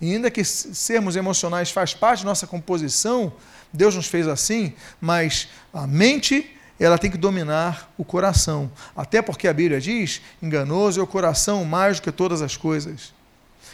[0.00, 3.32] E ainda que sermos emocionais faz parte da nossa composição,
[3.72, 8.70] Deus nos fez assim, mas a mente ela tem que dominar o coração.
[8.96, 13.12] Até porque a Bíblia diz: enganoso é o coração mais do que todas as coisas.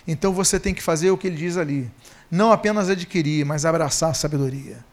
[0.07, 1.91] Então você tem que fazer o que ele diz ali.
[2.31, 4.85] Não apenas adquirir, mas abraçar a sabedoria.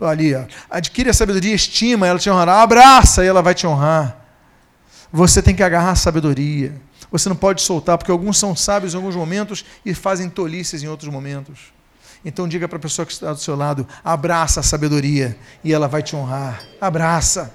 [0.00, 2.62] Ali, ó, adquire a sabedoria, estima, ela te honrará.
[2.62, 4.24] Abraça e ela vai te honrar.
[5.12, 6.80] Você tem que agarrar a sabedoria.
[7.10, 10.88] Você não pode soltar, porque alguns são sábios em alguns momentos e fazem tolices em
[10.88, 11.72] outros momentos.
[12.28, 15.88] Então diga para a pessoa que está do seu lado: abraça a sabedoria e ela
[15.88, 16.62] vai te honrar.
[16.78, 17.54] Abraça.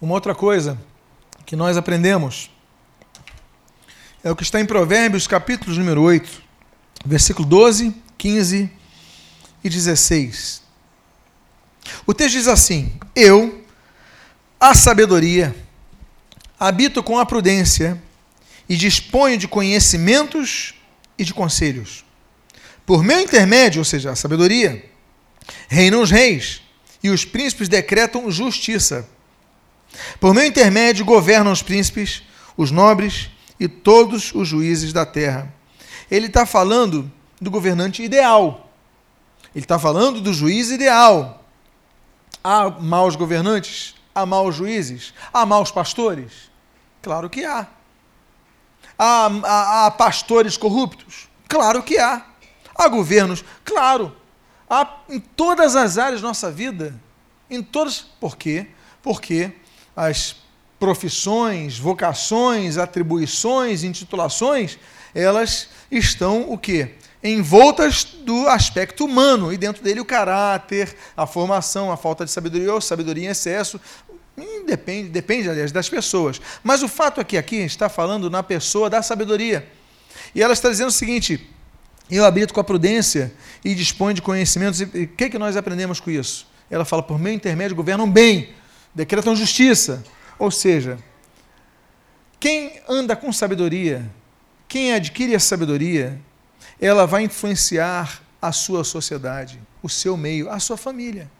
[0.00, 0.80] Uma outra coisa
[1.44, 2.48] que nós aprendemos
[4.22, 6.42] é o que está em Provérbios, capítulo número 8,
[7.04, 8.70] versículo 12, 15
[9.64, 10.62] e 16.
[12.06, 13.64] O texto diz assim: Eu,
[14.60, 15.63] a sabedoria,
[16.66, 18.02] habito com a prudência
[18.66, 20.74] e disponho de conhecimentos
[21.18, 22.06] e de conselhos.
[22.86, 24.82] Por meu intermédio, ou seja, a sabedoria,
[25.68, 26.62] reinam os reis
[27.02, 29.06] e os príncipes decretam justiça.
[30.18, 32.22] Por meu intermédio governam os príncipes,
[32.56, 33.28] os nobres
[33.60, 35.52] e todos os juízes da terra.
[36.10, 38.72] Ele está falando do governante ideal.
[39.54, 41.44] Ele está falando do juiz ideal.
[42.42, 43.94] Há maus governantes?
[44.14, 45.12] Há maus juízes?
[45.30, 46.53] Há maus pastores?
[47.04, 47.66] Claro que há.
[48.98, 51.28] Há, há, há pastores corruptos?
[51.46, 52.24] Claro que há.
[52.74, 53.44] Há governos?
[53.62, 54.16] Claro.
[54.68, 56.98] Há em todas as áreas da nossa vida.
[57.50, 58.06] Em todas.
[58.18, 58.68] Por quê?
[59.02, 59.52] Porque
[59.94, 60.36] as
[60.80, 64.78] profissões, vocações, atribuições, intitulações,
[65.14, 66.94] elas estão o quê?
[67.22, 72.74] envoltas do aspecto humano, e dentro dele o caráter, a formação, a falta de sabedoria
[72.74, 73.80] ou sabedoria em excesso.
[74.66, 76.40] Depende, depende, aliás, das pessoas.
[76.62, 79.68] Mas o fato é que aqui está falando na pessoa da sabedoria.
[80.34, 81.48] E ela está dizendo o seguinte:
[82.10, 83.32] eu habito com a prudência
[83.64, 84.80] e disponho de conhecimentos.
[84.80, 86.46] E o que, que nós aprendemos com isso?
[86.70, 88.52] Ela fala, por meio intermédio, governam bem,
[88.94, 90.04] decretam justiça.
[90.38, 90.98] Ou seja,
[92.40, 94.10] quem anda com sabedoria,
[94.66, 96.20] quem adquire a sabedoria,
[96.80, 101.30] ela vai influenciar a sua sociedade, o seu meio, a sua família.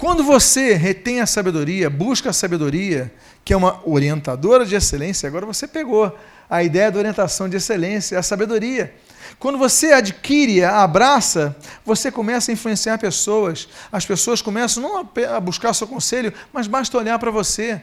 [0.00, 3.12] Quando você retém a sabedoria, busca a sabedoria,
[3.44, 8.18] que é uma orientadora de excelência, agora você pegou a ideia da orientação de excelência,
[8.18, 8.94] a sabedoria.
[9.38, 13.68] Quando você adquire, abraça, você começa a influenciar pessoas.
[13.92, 17.82] As pessoas começam não a buscar seu conselho, mas basta olhar para você.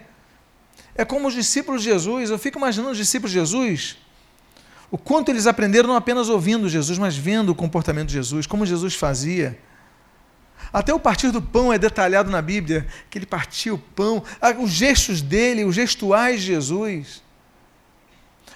[0.96, 2.32] É como os discípulos de Jesus.
[2.32, 3.96] Eu fico imaginando os discípulos de Jesus
[4.90, 8.66] o quanto eles aprenderam não apenas ouvindo Jesus, mas vendo o comportamento de Jesus, como
[8.66, 9.56] Jesus fazia.
[10.72, 14.24] Até o partir do pão é detalhado na Bíblia, que ele partia o pão,
[14.60, 17.24] os gestos dele, os gestuais de Jesus.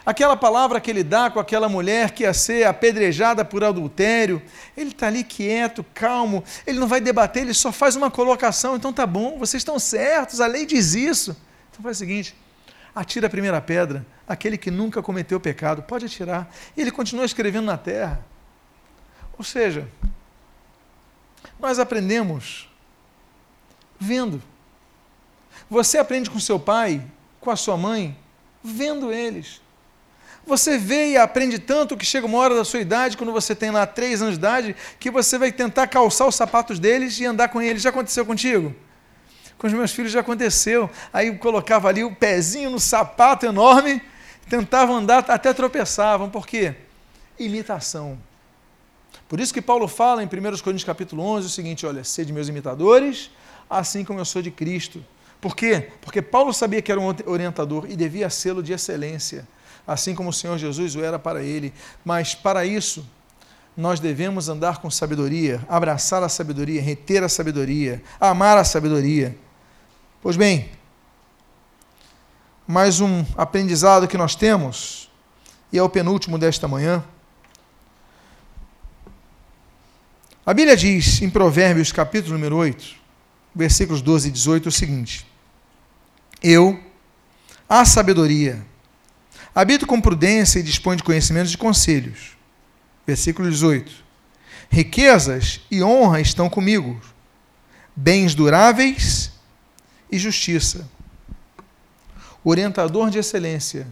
[0.04, 4.42] Aquela palavra que ele dá com aquela mulher que ia ser apedrejada por adultério,
[4.76, 8.76] ele está ali quieto, calmo, ele não vai debater, ele só faz uma colocação.
[8.76, 11.38] Então tá bom, vocês estão certos, a lei diz isso.
[11.70, 12.36] Então faz o seguinte:
[12.96, 16.52] atira a primeira pedra, aquele que nunca cometeu pecado, pode atirar.
[16.76, 18.26] E ele continua escrevendo na terra.
[19.38, 19.88] Ou seja,
[21.62, 22.68] nós aprendemos
[24.00, 24.42] vendo.
[25.70, 27.02] Você aprende com seu pai,
[27.40, 28.18] com a sua mãe,
[28.64, 29.62] vendo eles.
[30.46, 33.70] Você vê e aprende tanto que chega uma hora da sua idade, quando você tem
[33.70, 37.50] lá três anos de idade, que você vai tentar calçar os sapatos deles e andar
[37.50, 37.84] com eles.
[37.84, 38.76] Já aconteceu contigo?
[39.58, 40.90] Com os meus filhos já aconteceu.
[41.14, 44.02] Aí colocava ali o pezinho no sapato enorme,
[44.50, 46.28] tentava andar, até tropeçavam.
[46.28, 46.76] Por quê?
[47.38, 48.18] Imitação.
[49.32, 52.50] Por isso que Paulo fala em 1 Coríntios capítulo 11 o seguinte, olha, sede meus
[52.50, 53.32] imitadores,
[53.70, 55.02] assim como eu sou de Cristo.
[55.40, 55.88] Por quê?
[56.02, 59.48] Porque Paulo sabia que era um orientador e devia sê-lo de excelência
[59.86, 61.74] assim como o Senhor Jesus o era para ele.
[62.04, 63.06] Mas para isso,
[63.76, 69.36] nós devemos andar com sabedoria, abraçar a sabedoria, reter a sabedoria, amar a sabedoria.
[70.22, 70.70] Pois bem,
[72.68, 75.10] mais um aprendizado que nós temos,
[75.72, 77.04] e é o penúltimo desta manhã.
[80.52, 82.86] A Bíblia diz em Provérbios, capítulo número 8,
[83.56, 85.26] versículos 12 e 18, o seguinte:
[86.44, 86.78] Eu,
[87.70, 88.62] a sabedoria,
[89.56, 92.36] Habito com prudência e dispõe de conhecimentos e conselhos.
[93.08, 93.94] Versículo 18.
[94.70, 97.00] Riquezas e honra estão comigo,
[97.96, 99.32] bens duráveis
[100.12, 100.86] e justiça.
[102.44, 103.88] O orientador de excelência,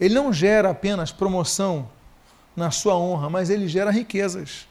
[0.00, 1.90] ele não gera apenas promoção
[2.56, 4.69] na sua honra, mas ele gera riquezas.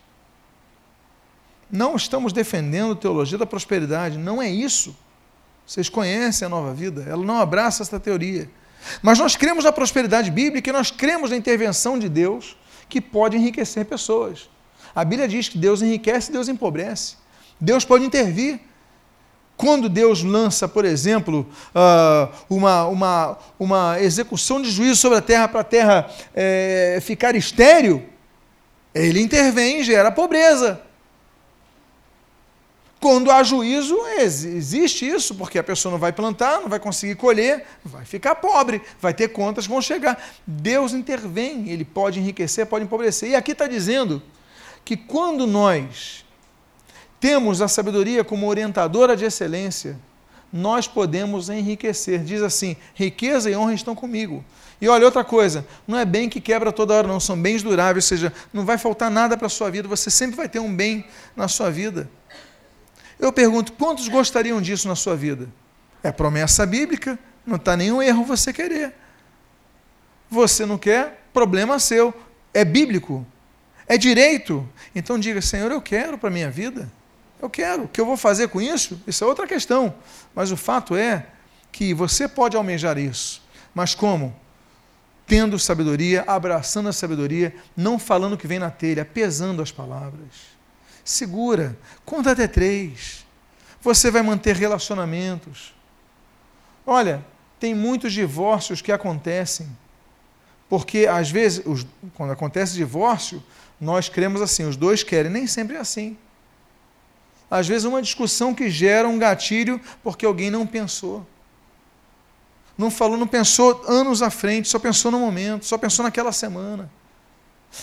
[1.71, 4.95] Não estamos defendendo teologia da prosperidade, não é isso.
[5.65, 8.49] Vocês conhecem a nova vida, ela não abraça essa teoria.
[9.01, 13.37] Mas nós cremos na prosperidade bíblica e nós cremos na intervenção de Deus que pode
[13.37, 14.49] enriquecer pessoas.
[14.95, 17.15] A Bíblia diz que Deus enriquece e Deus empobrece.
[17.59, 18.59] Deus pode intervir.
[19.55, 25.47] Quando Deus lança, por exemplo, ah, uma, uma, uma execução de juízo sobre a terra
[25.49, 28.07] para a terra é, ficar estéril,
[28.95, 30.81] ele intervém e gera pobreza.
[32.99, 37.65] Quando há juízo, existe isso, porque a pessoa não vai plantar, não vai conseguir colher,
[37.83, 40.21] vai ficar pobre, vai ter contas que vão chegar.
[40.45, 43.29] Deus intervém, ele pode enriquecer, pode empobrecer.
[43.29, 44.21] E aqui está dizendo
[44.83, 46.25] que quando nós
[47.21, 49.97] temos a sabedoria como orientadora de excelência,
[50.51, 52.23] nós podemos enriquecer.
[52.23, 54.43] Diz assim: riqueza e honra estão comigo.
[54.81, 58.05] E olha, outra coisa, não é bem que quebra toda hora, não, são bens duráveis,
[58.05, 60.73] ou seja, não vai faltar nada para a sua vida, você sempre vai ter um
[60.73, 62.09] bem na sua vida.
[63.19, 65.49] Eu pergunto, quantos gostariam disso na sua vida?
[66.01, 68.93] É promessa bíblica, não está nenhum erro você querer.
[70.29, 72.13] Você não quer, problema seu.
[72.53, 73.27] É bíblico,
[73.85, 74.67] é direito.
[74.95, 76.89] Então diga, Senhor, eu quero para a minha vida.
[77.41, 77.83] Eu quero.
[77.83, 79.01] O que eu vou fazer com isso?
[79.05, 79.93] Isso é outra questão.
[80.33, 81.25] Mas o fato é
[81.71, 83.41] que você pode almejar isso.
[83.73, 84.33] Mas como?
[85.27, 90.58] Tendo sabedoria, abraçando a sabedoria, não falando o que vem na telha, pesando as palavras
[91.09, 93.25] segura, conta até três.
[93.81, 95.73] Você vai manter relacionamentos.
[96.85, 97.25] Olha,
[97.59, 99.67] tem muitos divórcios que acontecem,
[100.69, 103.43] porque às vezes, os, quando acontece divórcio,
[103.81, 106.17] nós cremos assim, os dois querem, nem sempre é assim.
[107.49, 111.25] Às vezes, uma discussão que gera um gatilho porque alguém não pensou.
[112.77, 116.89] Não falou, não pensou anos à frente, só pensou no momento, só pensou naquela semana.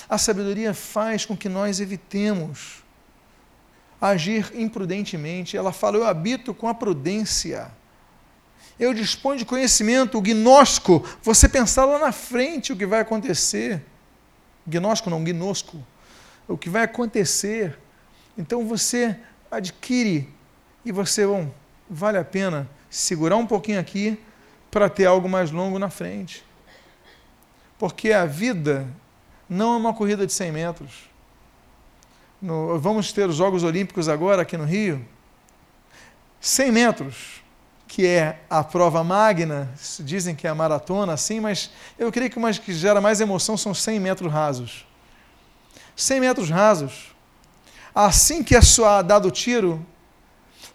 [0.08, 2.85] A sabedoria faz com que nós evitemos
[4.00, 5.56] agir imprudentemente.
[5.56, 7.70] Ela fala: Eu habito com a prudência.
[8.78, 13.82] Eu disponho de conhecimento, o gnóstico, você pensar lá na frente o que vai acontecer.
[14.66, 15.82] Gnóstico não, gnosco.
[16.46, 17.78] O que vai acontecer.
[18.36, 19.18] Então você
[19.50, 20.28] adquire
[20.84, 21.50] e você, bom,
[21.88, 24.18] vale a pena segurar um pouquinho aqui
[24.70, 26.44] para ter algo mais longo na frente.
[27.78, 28.86] Porque a vida
[29.48, 31.15] não é uma corrida de 100 metros
[32.40, 35.04] no, vamos ter os Jogos Olímpicos agora aqui no Rio,
[36.40, 37.42] 100 metros,
[37.88, 42.38] que é a prova magna, dizem que é a maratona, assim, mas eu creio que
[42.38, 44.86] o que gera mais emoção são 100 metros rasos.
[45.94, 47.14] 100 metros rasos.
[47.94, 49.84] Assim que é só dado o tiro,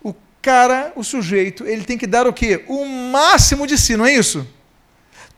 [0.04, 2.66] o cara, o sujeito, ele tem que dar o quê?
[2.68, 4.48] O máximo de si, não é isso?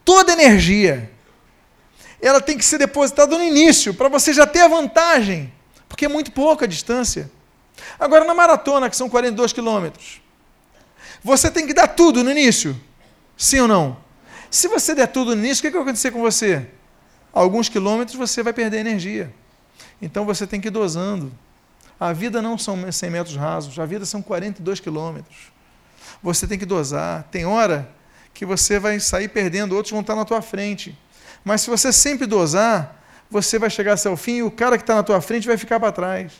[0.05, 1.11] Toda energia.
[2.21, 5.51] Ela tem que ser depositada no início, para você já ter a vantagem
[5.93, 7.29] porque é muito pouca a distância.
[7.99, 10.23] Agora, na maratona, que são 42 quilômetros,
[11.23, 12.75] você tem que dar tudo no início.
[13.37, 13.97] Sim ou não?
[14.49, 16.67] Se você der tudo no início, o que, que vai acontecer com você?
[17.31, 19.31] Alguns quilômetros você vai perder energia.
[20.01, 21.31] Então você tem que ir dosando.
[21.99, 25.51] A vida não são 100 metros rasos, a vida são 42 quilômetros.
[26.23, 27.21] Você tem que dosar.
[27.29, 27.87] Tem hora
[28.33, 30.97] que você vai sair perdendo, outros vão estar na tua frente.
[31.45, 33.02] Mas se você sempre dosar,
[33.33, 35.57] você vai chegar até o fim e o cara que está na tua frente vai
[35.57, 36.33] ficar para trás.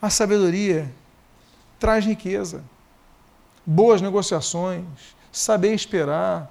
[0.00, 0.88] A sabedoria
[1.78, 2.62] traz riqueza,
[3.64, 4.84] boas negociações,
[5.32, 6.50] saber esperar,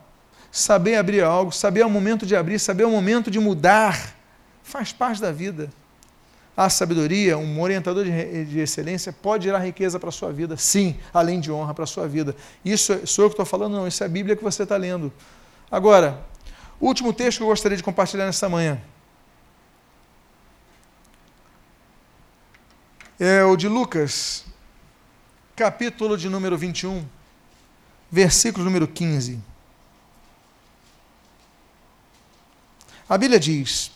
[0.52, 4.14] saber abrir algo, saber o momento de abrir, saber o momento de mudar,
[4.62, 5.70] faz parte da vida.
[6.58, 10.98] A sabedoria, um orientador de, de excelência, pode gerar riqueza para a sua vida, sim,
[11.14, 12.36] além de honra para a sua vida.
[12.64, 14.76] Isso é, sou eu que estou falando, não, isso é a Bíblia que você está
[14.76, 15.12] lendo.
[15.72, 16.22] Agora,
[16.80, 18.82] último texto que eu gostaria de compartilhar nesta manhã
[23.20, 24.44] é o de Lucas,
[25.56, 27.06] capítulo de número 21,
[28.12, 29.40] versículo número 15.
[33.08, 33.92] A Bíblia diz: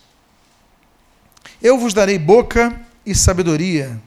[1.60, 4.00] Eu vos darei boca e sabedoria,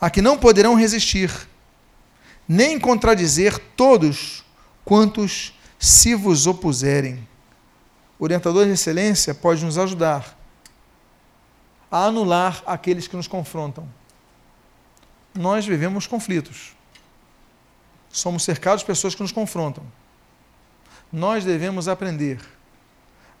[0.00, 1.30] a que não poderão resistir,
[2.48, 4.44] nem contradizer todos
[4.82, 7.28] quantos se vos opuserem.
[8.18, 10.34] Orientador de excelência pode nos ajudar
[11.90, 13.86] a anular aqueles que nos confrontam.
[15.36, 16.74] Nós vivemos conflitos.
[18.10, 19.84] Somos cercados de pessoas que nos confrontam.
[21.12, 22.40] Nós devemos aprender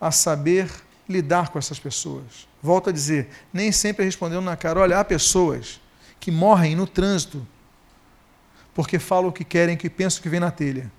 [0.00, 0.70] a saber
[1.08, 2.46] lidar com essas pessoas.
[2.62, 4.80] Volto a dizer, nem sempre respondendo na cara.
[4.80, 5.80] Olha, há pessoas
[6.20, 7.46] que morrem no trânsito
[8.76, 10.92] porque falam o que querem, que pensam que vem na telha.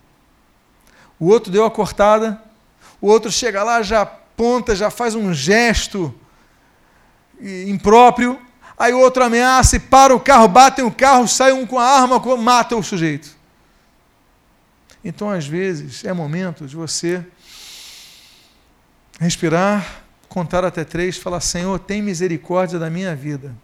[1.20, 2.42] O outro deu a cortada,
[3.00, 6.12] o outro chega lá, já aponta, já faz um gesto
[7.40, 8.42] impróprio,
[8.78, 11.86] aí o outro ameaça e para o carro, batem o carro, sai um com a
[11.86, 13.36] arma, mata o sujeito.
[15.04, 17.26] Então, às vezes, é momento de você
[19.20, 23.56] respirar, contar até três, falar: Senhor, tem misericórdia da minha vida.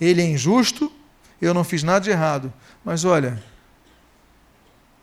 [0.00, 0.92] Ele é injusto,
[1.40, 2.52] eu não fiz nada de errado,
[2.84, 3.42] mas olha,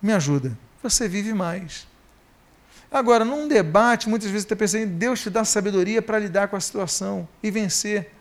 [0.01, 0.57] me ajuda.
[0.81, 1.87] Você vive mais.
[2.91, 6.59] Agora, num debate, muitas vezes está pensando, Deus te dá sabedoria para lidar com a
[6.59, 8.11] situação e vencer.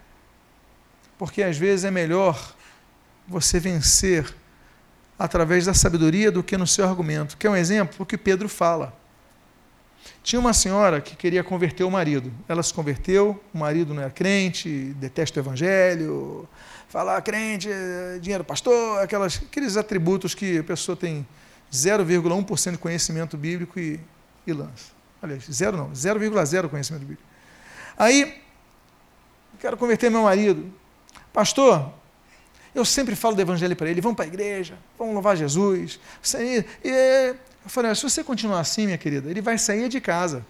[1.21, 2.55] Porque às vezes é melhor
[3.29, 4.35] você vencer
[5.19, 7.37] através da sabedoria do que no seu argumento.
[7.37, 7.97] Quer um exemplo?
[7.99, 8.99] O que Pedro fala.
[10.23, 12.33] Tinha uma senhora que queria converter o marido.
[12.49, 16.49] Ela se converteu, o marido não era crente, detesta o evangelho,
[16.89, 17.69] fala crente,
[18.23, 21.29] dinheiro pastor, aquelas, aqueles atributos que a pessoa tem
[21.71, 24.01] 0,1% de conhecimento bíblico e,
[24.47, 24.93] e lança.
[25.21, 27.23] Aliás, zero não, 0,0 conhecimento bíblico.
[27.99, 28.41] Aí,
[29.61, 30.80] quero converter meu marido.
[31.33, 31.93] Pastor,
[32.75, 35.99] eu sempre falo do evangelho para ele, vamos para a igreja, vamos louvar Jesus.
[36.39, 36.65] E,
[37.65, 40.45] eu falei, se você continuar assim, minha querida, ele vai sair de casa.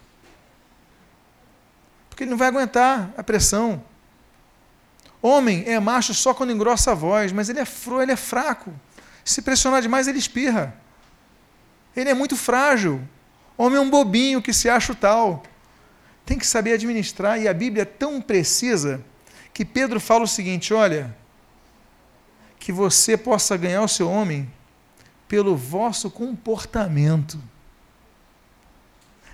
[2.08, 3.82] Porque ele não vai aguentar a pressão.
[5.22, 8.72] Homem é macho só quando engrossa a voz, mas ele é, fro, ele é fraco.
[9.24, 10.74] Se pressionar demais, ele espirra.
[11.94, 13.02] Ele é muito frágil.
[13.56, 15.42] Homem é um bobinho que se acha o tal.
[16.24, 19.04] Tem que saber administrar, e a Bíblia é tão precisa
[19.60, 21.14] que Pedro fala o seguinte: olha,
[22.58, 24.50] que você possa ganhar o seu homem
[25.28, 27.38] pelo vosso comportamento.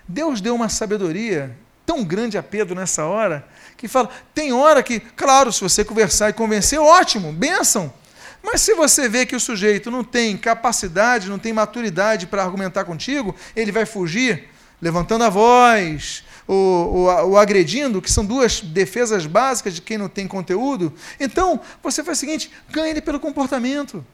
[0.09, 1.57] Deus deu uma sabedoria
[1.87, 3.47] tão grande a Pedro nessa hora,
[3.77, 7.95] que fala: tem hora que, claro, se você conversar e convencer, ótimo, bênção.
[8.43, 12.85] Mas se você vê que o sujeito não tem capacidade, não tem maturidade para argumentar
[12.85, 14.49] contigo, ele vai fugir,
[14.83, 20.09] levantando a voz, ou, ou, ou, agredindo, que são duas defesas básicas de quem não
[20.09, 20.93] tem conteúdo.
[21.19, 24.05] Então, você faz o seguinte: ganha ele pelo comportamento.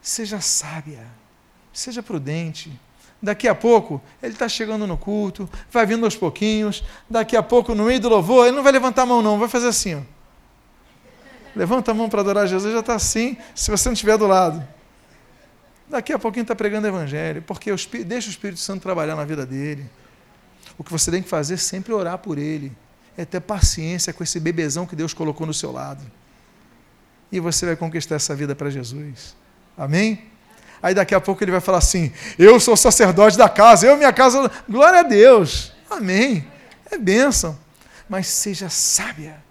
[0.00, 1.06] Seja sábia,
[1.72, 2.72] seja prudente.
[3.20, 6.84] Daqui a pouco, ele está chegando no culto, vai vindo aos pouquinhos.
[7.10, 9.48] Daqui a pouco, no meio do louvor, ele não vai levantar a mão, não, vai
[9.48, 9.96] fazer assim.
[9.96, 10.00] Ó.
[11.56, 14.66] Levanta a mão para adorar Jesus, já está assim, se você não estiver do lado.
[15.88, 17.70] Daqui a pouquinho está pregando o Evangelho, porque
[18.04, 19.90] deixa o Espírito Santo trabalhar na vida dele.
[20.78, 22.72] O que você tem que fazer é sempre orar por ele,
[23.16, 26.00] é ter paciência com esse bebezão que Deus colocou no seu lado.
[27.30, 29.36] E você vai conquistar essa vida para Jesus.
[29.76, 30.24] Amém?
[30.80, 34.12] Aí daqui a pouco ele vai falar assim: Eu sou sacerdote da casa, eu minha
[34.12, 34.50] casa.
[34.68, 35.72] Glória a Deus.
[35.90, 36.46] Amém.
[36.90, 37.58] É bênção.
[38.08, 39.42] Mas seja sábia.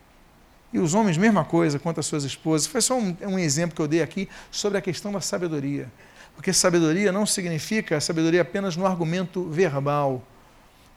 [0.71, 2.67] E os homens, mesma coisa quanto as suas esposas.
[2.67, 5.91] Foi só um, um exemplo que eu dei aqui sobre a questão da sabedoria.
[6.35, 10.23] Porque sabedoria não significa sabedoria apenas no argumento verbal.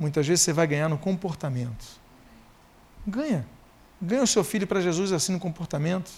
[0.00, 1.86] Muitas vezes você vai ganhar no comportamento.
[3.06, 3.46] Ganha.
[4.02, 6.10] Ganha o seu filho para Jesus assim no comportamento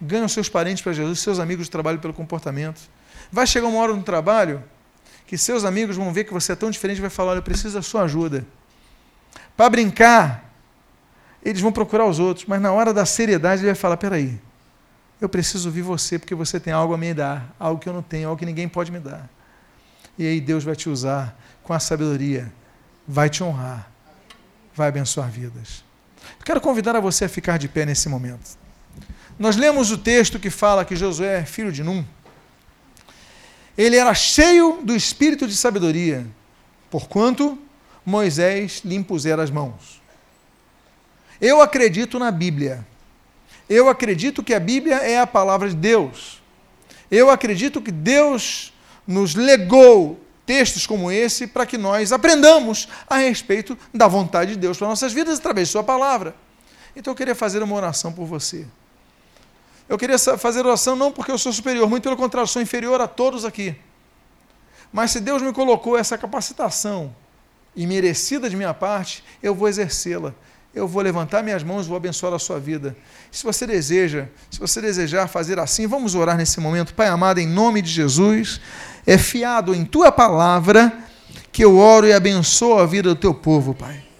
[0.00, 2.80] ganha os seus parentes para Jesus, seus amigos de trabalho pelo comportamento.
[3.30, 4.64] Vai chegar uma hora no trabalho
[5.26, 7.42] que seus amigos vão ver que você é tão diferente e vai falar: Olha, eu
[7.42, 8.46] preciso da sua ajuda.
[9.56, 10.50] Para brincar,
[11.44, 14.40] eles vão procurar os outros, mas na hora da seriedade ele vai falar: Peraí,
[15.20, 18.02] eu preciso ouvir você porque você tem algo a me dar, algo que eu não
[18.02, 19.28] tenho, algo que ninguém pode me dar.
[20.18, 22.52] E aí Deus vai te usar com a sabedoria,
[23.10, 23.90] vai te honrar,
[24.72, 25.84] vai abençoar vidas.
[26.38, 28.56] Eu quero convidar a você a ficar de pé nesse momento.
[29.36, 32.04] Nós lemos o texto que fala que Josué, filho de Num,
[33.76, 36.26] ele era cheio do espírito de sabedoria
[36.90, 37.58] porquanto
[38.04, 40.00] Moisés lhe impusera as mãos.
[41.40, 42.86] Eu acredito na Bíblia.
[43.68, 46.42] Eu acredito que a Bíblia é a palavra de Deus.
[47.10, 48.72] Eu acredito que Deus
[49.06, 54.76] nos legou textos como esse para que nós aprendamos a respeito da vontade de Deus
[54.76, 56.34] para nossas vidas através de Sua palavra.
[56.96, 58.66] Então eu queria fazer uma oração por você.
[59.88, 63.06] Eu queria fazer oração não porque eu sou superior, muito pelo contrário, sou inferior a
[63.06, 63.76] todos aqui.
[64.92, 67.14] Mas se Deus me colocou essa capacitação
[67.76, 70.34] e merecida de minha parte, eu vou exercê-la.
[70.74, 72.96] Eu vou levantar minhas mãos vou abençoar a sua vida.
[73.30, 76.94] Se você deseja, se você desejar fazer assim, vamos orar nesse momento.
[76.94, 78.60] Pai amado, em nome de Jesus,
[79.06, 80.92] é fiado em tua palavra
[81.52, 84.10] que eu oro e abençoo a vida do teu povo, Pai.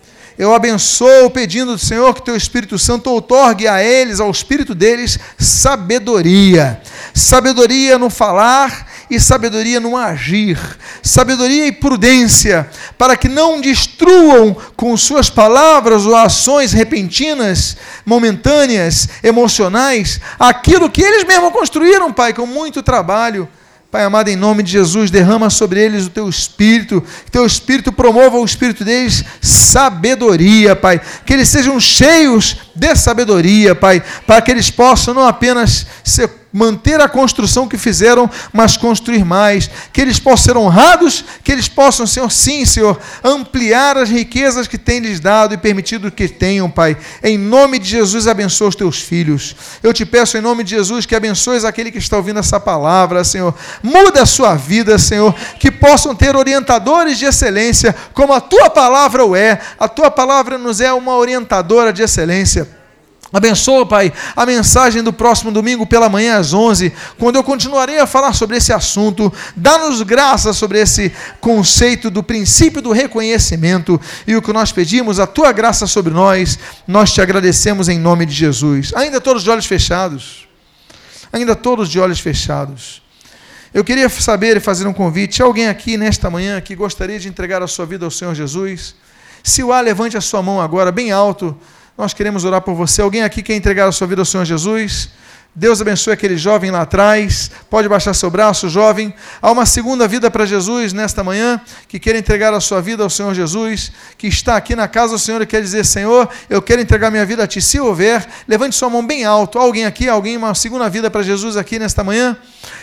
[0.40, 5.18] Eu abençoo pedindo do Senhor que teu Espírito Santo outorgue a eles, ao espírito deles,
[5.38, 6.80] sabedoria.
[7.12, 10.58] Sabedoria no falar e sabedoria no agir,
[11.02, 17.76] sabedoria e prudência, para que não destruam com suas palavras ou ações repentinas,
[18.06, 23.46] momentâneas, emocionais, aquilo que eles mesmos construíram, Pai, com muito trabalho
[23.90, 27.90] Pai amado, em nome de Jesus, derrama sobre eles o teu espírito, que teu espírito
[27.90, 31.00] promova o espírito deles sabedoria, Pai.
[31.26, 37.00] Que eles sejam cheios de sabedoria, Pai, para que eles possam não apenas ser manter
[37.00, 42.06] a construção que fizeram, mas construir mais, que eles possam ser honrados, que eles possam,
[42.06, 46.96] Senhor, sim, Senhor, ampliar as riquezas que tem lhes dado e permitido que tenham, Pai.
[47.22, 49.54] Em nome de Jesus, abençoa os teus filhos.
[49.82, 53.22] Eu te peço em nome de Jesus que abençoes aquele que está ouvindo essa palavra,
[53.22, 53.54] Senhor.
[53.82, 59.24] Muda a sua vida, Senhor, que possam ter orientadores de excelência, como a tua palavra
[59.24, 59.60] o é.
[59.78, 62.79] A tua palavra nos é uma orientadora de excelência.
[63.32, 68.06] Abençoa, Pai, a mensagem do próximo domingo pela manhã às 11, quando eu continuarei a
[68.06, 69.32] falar sobre esse assunto.
[69.54, 75.28] Dá-nos graça sobre esse conceito do princípio do reconhecimento e o que nós pedimos, a
[75.28, 76.58] tua graça sobre nós,
[76.88, 78.92] nós te agradecemos em nome de Jesus.
[78.96, 80.48] Ainda todos de olhos fechados.
[81.32, 83.00] Ainda todos de olhos fechados.
[83.72, 85.40] Eu queria saber e fazer um convite.
[85.40, 88.96] Alguém aqui nesta manhã que gostaria de entregar a sua vida ao Senhor Jesus?
[89.44, 91.56] Se o há, levante a sua mão agora, bem alto
[91.96, 93.02] nós queremos orar por você.
[93.02, 95.10] Alguém aqui quer entregar a sua vida ao Senhor Jesus?
[95.52, 97.50] Deus abençoe aquele jovem lá atrás.
[97.68, 99.12] Pode baixar seu braço, jovem.
[99.42, 103.10] Há uma segunda vida para Jesus nesta manhã, que quer entregar a sua vida ao
[103.10, 106.80] Senhor Jesus, que está aqui na casa do Senhor e quer dizer: Senhor, eu quero
[106.80, 107.60] entregar minha vida a Ti.
[107.60, 109.58] Se houver, levante sua mão bem alto.
[109.58, 112.36] Alguém aqui, alguém, uma segunda vida para Jesus aqui nesta manhã?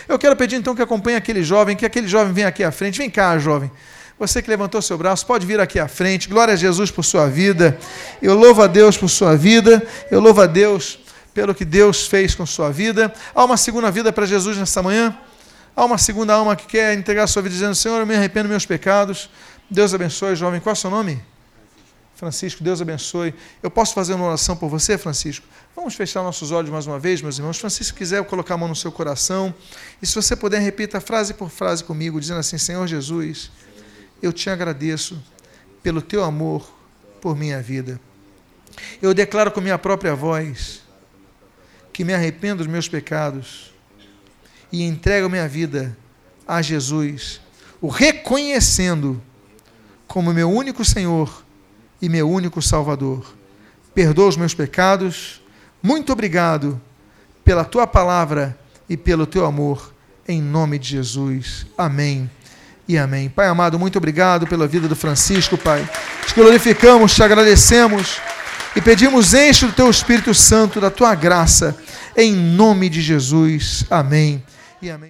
[0.06, 2.98] Eu quero pedir então que acompanhe aquele jovem, que aquele jovem venha aqui à frente.
[2.98, 3.70] Vem cá, jovem.
[4.18, 6.28] Você que levantou seu braço, pode vir aqui à frente.
[6.28, 7.78] Glória a Jesus por sua vida.
[8.20, 9.80] Eu louvo a Deus por sua vida.
[10.10, 10.98] Eu louvo a Deus
[11.32, 13.14] pelo que Deus fez com sua vida.
[13.32, 15.16] Há uma segunda vida para Jesus nesta manhã?
[15.76, 18.50] Há uma segunda alma que quer entregar sua vida dizendo: Senhor, eu me arrependo dos
[18.50, 19.30] meus pecados.
[19.70, 20.60] Deus abençoe, jovem.
[20.60, 21.22] Qual é o seu nome?
[22.16, 23.32] Francisco, Deus abençoe.
[23.62, 25.46] Eu posso fazer uma oração por você, Francisco?
[25.76, 27.56] Vamos fechar nossos olhos mais uma vez, meus irmãos.
[27.58, 29.54] Francisco, quiser colocar a mão no seu coração.
[30.02, 33.52] E se você puder, repita frase por frase comigo, dizendo assim: Senhor Jesus
[34.22, 35.22] eu te agradeço
[35.82, 36.68] pelo teu amor
[37.20, 38.00] por minha vida.
[39.00, 40.82] Eu declaro com minha própria voz
[41.92, 43.72] que me arrependo dos meus pecados
[44.70, 45.96] e entrego minha vida
[46.46, 47.40] a Jesus,
[47.80, 49.20] o reconhecendo
[50.06, 51.44] como meu único Senhor
[52.00, 53.34] e meu único Salvador.
[53.94, 55.42] Perdoa os meus pecados.
[55.82, 56.80] Muito obrigado
[57.44, 58.58] pela tua palavra
[58.88, 59.92] e pelo teu amor.
[60.26, 61.66] Em nome de Jesus.
[61.76, 62.30] Amém
[62.88, 63.28] e amém.
[63.28, 65.86] Pai amado, muito obrigado pela vida do Francisco, Pai.
[66.26, 68.18] Te glorificamos, te agradecemos
[68.74, 71.76] e pedimos enche do teu Espírito Santo, da tua graça,
[72.16, 73.84] em nome de Jesus.
[73.90, 74.42] Amém
[74.80, 75.06] e amém.